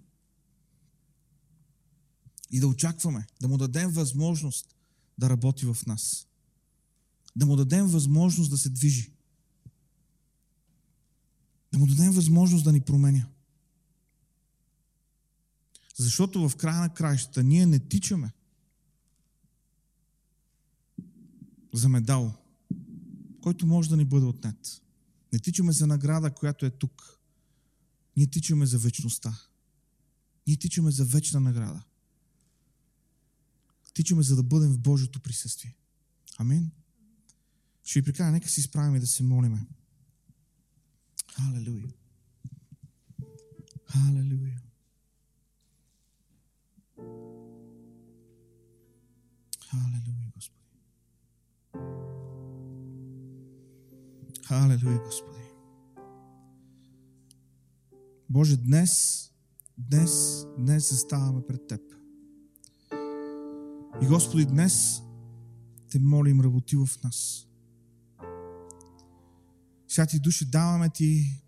И 2.51 2.59
да 2.59 2.67
очакваме, 2.67 3.27
да 3.41 3.47
му 3.47 3.57
дадем 3.57 3.89
възможност 3.89 4.75
да 5.17 5.29
работи 5.29 5.65
в 5.65 5.77
нас. 5.87 6.27
Да 7.35 7.45
му 7.45 7.55
дадем 7.55 7.87
възможност 7.87 8.49
да 8.49 8.57
се 8.57 8.69
движи. 8.69 9.14
Да 11.75 11.79
му 11.79 11.87
дадем 11.87 12.11
възможност 12.11 12.63
да 12.63 12.71
ни 12.71 12.81
променя. 12.81 13.27
Защото 15.95 16.49
в 16.49 16.55
края 16.55 16.81
на 16.81 16.93
краищата 16.93 17.43
ние 17.43 17.65
не 17.65 17.79
тичаме 17.79 18.33
за 21.73 21.89
медал, 21.89 22.33
който 23.41 23.67
може 23.67 23.89
да 23.89 23.97
ни 23.97 24.05
бъде 24.05 24.25
отнет. 24.25 24.81
Не 25.33 25.39
тичаме 25.39 25.71
за 25.71 25.87
награда, 25.87 26.31
която 26.31 26.65
е 26.65 26.69
тук. 26.69 27.19
Ние 28.17 28.27
тичаме 28.27 28.65
за 28.65 28.77
вечността. 28.77 29.39
Ние 30.47 30.57
тичаме 30.57 30.91
за 30.91 31.05
вечна 31.05 31.39
награда. 31.39 31.83
Тичаме 33.93 34.23
за 34.23 34.35
да 34.35 34.43
бъдем 34.43 34.71
в 34.71 34.79
Божието 34.79 35.19
присъствие. 35.19 35.75
Амин. 36.37 36.71
Ще 37.83 37.99
ви 37.99 38.05
приканя, 38.05 38.31
нека 38.31 38.49
си 38.49 38.61
справим 38.61 38.95
и 38.95 38.99
да 38.99 39.07
се 39.07 39.23
молиме. 39.23 39.65
Халелуя. 41.35 41.89
Халелуя. 43.85 44.61
Халелуя, 49.69 50.31
Господи. 50.35 50.79
Халелуя, 54.47 54.99
Господи. 54.99 55.39
Боже, 58.29 58.57
днес, 58.57 59.31
днес, 59.77 60.45
днес 60.57 60.89
заставаме 60.89 61.41
пред 61.47 61.67
Теб. 61.67 61.81
И 64.01 64.07
Господи, 64.07 64.45
днес 64.45 65.01
Те 65.89 65.99
молим, 65.99 66.41
работи 66.41 66.75
в 66.75 67.03
нас. 67.03 67.47
Святи 69.95 70.19
души, 70.19 70.45
даваме 70.45 70.89
Ти 70.89 71.41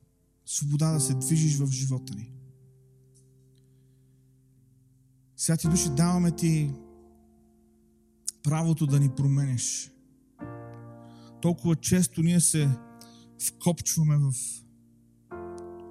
свобода 0.46 0.92
да 0.92 1.00
се 1.00 1.14
движиш 1.14 1.58
в 1.58 1.68
живота 1.68 2.14
ни. 2.16 2.32
Святи 5.36 5.68
души, 5.68 5.90
даваме 5.90 6.32
Ти 6.32 6.72
правото 8.44 8.86
да 8.86 9.00
ни 9.00 9.10
променеш. 9.10 9.92
Толкова 11.42 11.76
често 11.76 12.22
ние 12.22 12.40
се 12.40 12.70
вкопчваме 13.48 14.18
в 14.18 14.34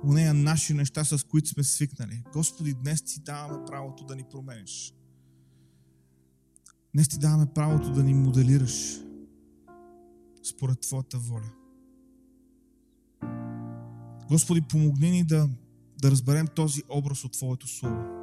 нея 0.04 0.34
наши 0.34 0.74
неща, 0.74 1.04
с 1.04 1.24
които 1.24 1.48
сме 1.48 1.64
свикнали. 1.64 2.22
Господи, 2.32 2.74
днес 2.74 3.02
Ти 3.02 3.20
даваме 3.20 3.64
правото 3.66 4.04
да 4.04 4.16
ни 4.16 4.24
промениш. 4.30 4.94
Днес 6.94 7.08
Ти 7.08 7.18
даваме 7.18 7.46
правото 7.54 7.92
да 7.92 8.02
ни 8.02 8.14
моделираш 8.14 9.00
според 10.42 10.80
Твоята 10.80 11.18
воля. 11.18 11.65
Господи, 14.28 14.60
помогни 14.60 15.10
ни 15.10 15.24
да, 15.24 15.48
да 16.00 16.10
разберем 16.10 16.46
този 16.46 16.82
образ 16.88 17.24
от 17.24 17.32
Твоето 17.32 17.68
Слово. 17.68 18.16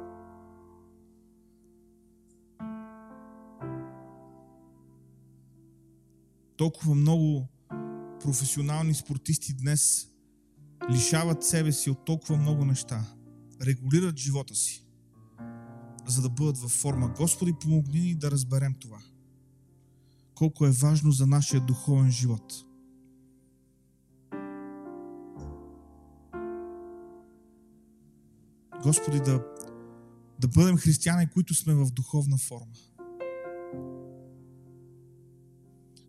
Толкова 6.56 6.94
много 6.94 7.48
професионални 8.20 8.94
спортисти 8.94 9.54
днес 9.54 10.08
лишават 10.90 11.44
себе 11.44 11.72
си 11.72 11.90
от 11.90 12.04
толкова 12.04 12.36
много 12.36 12.64
неща, 12.64 13.04
регулират 13.62 14.18
живота 14.18 14.54
си, 14.54 14.86
за 16.06 16.22
да 16.22 16.28
бъдат 16.28 16.58
във 16.58 16.70
форма. 16.70 17.14
Господи, 17.16 17.52
помогни 17.60 18.00
ни 18.00 18.14
да 18.14 18.30
разберем 18.30 18.74
това. 18.80 18.98
Колко 20.34 20.66
е 20.66 20.70
важно 20.70 21.10
за 21.10 21.26
нашия 21.26 21.60
духовен 21.60 22.10
живот. 22.10 22.64
Господи, 28.84 29.20
да, 29.20 29.44
да 30.40 30.48
бъдем 30.48 30.76
християни, 30.76 31.30
които 31.30 31.54
сме 31.54 31.74
в 31.74 31.90
духовна 31.90 32.38
форма. 32.38 32.72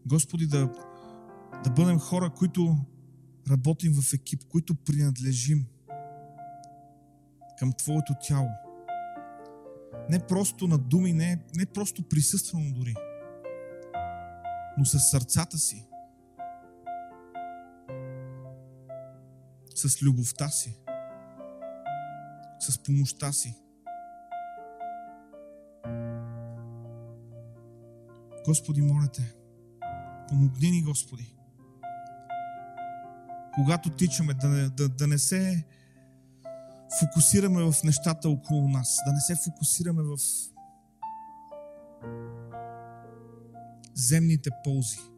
Господи, 0.06 0.48
да, 0.48 0.72
да 1.64 1.70
бъдем 1.70 2.00
хора, 2.00 2.30
които 2.30 2.78
работим 3.50 3.94
в 3.94 4.14
екип, 4.14 4.44
които 4.50 4.76
принадлежим 4.76 5.66
към 7.60 7.74
Твоето 7.78 8.14
тяло. 8.22 8.50
Не 10.10 10.20
просто 10.20 10.68
на 10.68 10.78
думи, 10.78 11.14
не, 11.14 11.46
не 11.56 11.66
просто 11.66 12.04
присъствено 12.04 12.74
дори, 12.74 12.96
но 14.78 14.86
с 14.86 15.00
сърцата 15.00 15.58
си, 15.58 15.88
с 19.76 20.02
любовта 20.02 20.50
си, 20.50 20.85
с 22.72 22.84
помощта 22.84 23.32
си. 23.32 23.56
Господи, 28.46 28.82
моля 28.82 29.08
те, 29.14 29.36
помогни 30.30 30.72
ни, 30.72 30.84
Господи. 30.84 31.36
Когато 33.56 33.90
тичаме, 33.90 34.34
да 34.34 34.70
да, 34.70 34.90
да 34.90 35.08
не 35.08 35.18
се 35.18 35.66
фокусираме 37.00 37.64
в 37.64 37.76
нещата 37.84 38.30
около 38.30 38.70
нас, 38.70 39.00
да 39.06 39.14
не 39.14 39.20
се 39.20 39.36
фокусираме 39.36 40.04
в 40.04 40.18
земните 43.96 44.50
ползи. 44.64 45.15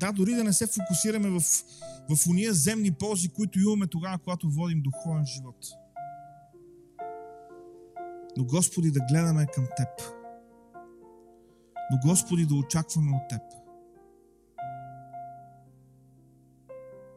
Да, 0.00 0.12
дори 0.12 0.34
да 0.34 0.44
не 0.44 0.52
се 0.52 0.66
фокусираме 0.66 1.30
в, 1.30 1.40
в 2.08 2.28
уния 2.28 2.52
земни 2.52 2.90
ползи, 2.92 3.28
които 3.28 3.60
имаме 3.60 3.86
тогава, 3.86 4.18
когато 4.18 4.50
водим 4.50 4.82
духовен 4.82 5.26
живот. 5.26 5.66
Но 8.36 8.44
Господи 8.44 8.90
да 8.90 9.00
гледаме 9.00 9.46
към 9.46 9.66
Теб. 9.76 9.88
Но 11.90 11.98
Господи 12.04 12.46
да 12.46 12.54
очакваме 12.54 13.16
от 13.16 13.28
Теб. 13.28 13.42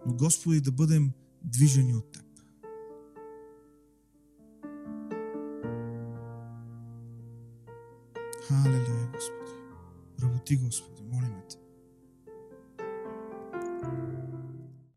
Но 0.06 0.14
Господи 0.14 0.62
да 0.62 0.72
бъдем 0.72 1.12
движени 1.44 1.96
от 1.96 2.12
Теб. 2.12 2.24
Халелуя, 8.48 9.08
Господи. 9.14 9.52
Работи, 10.22 10.56
Господи. 10.56 10.83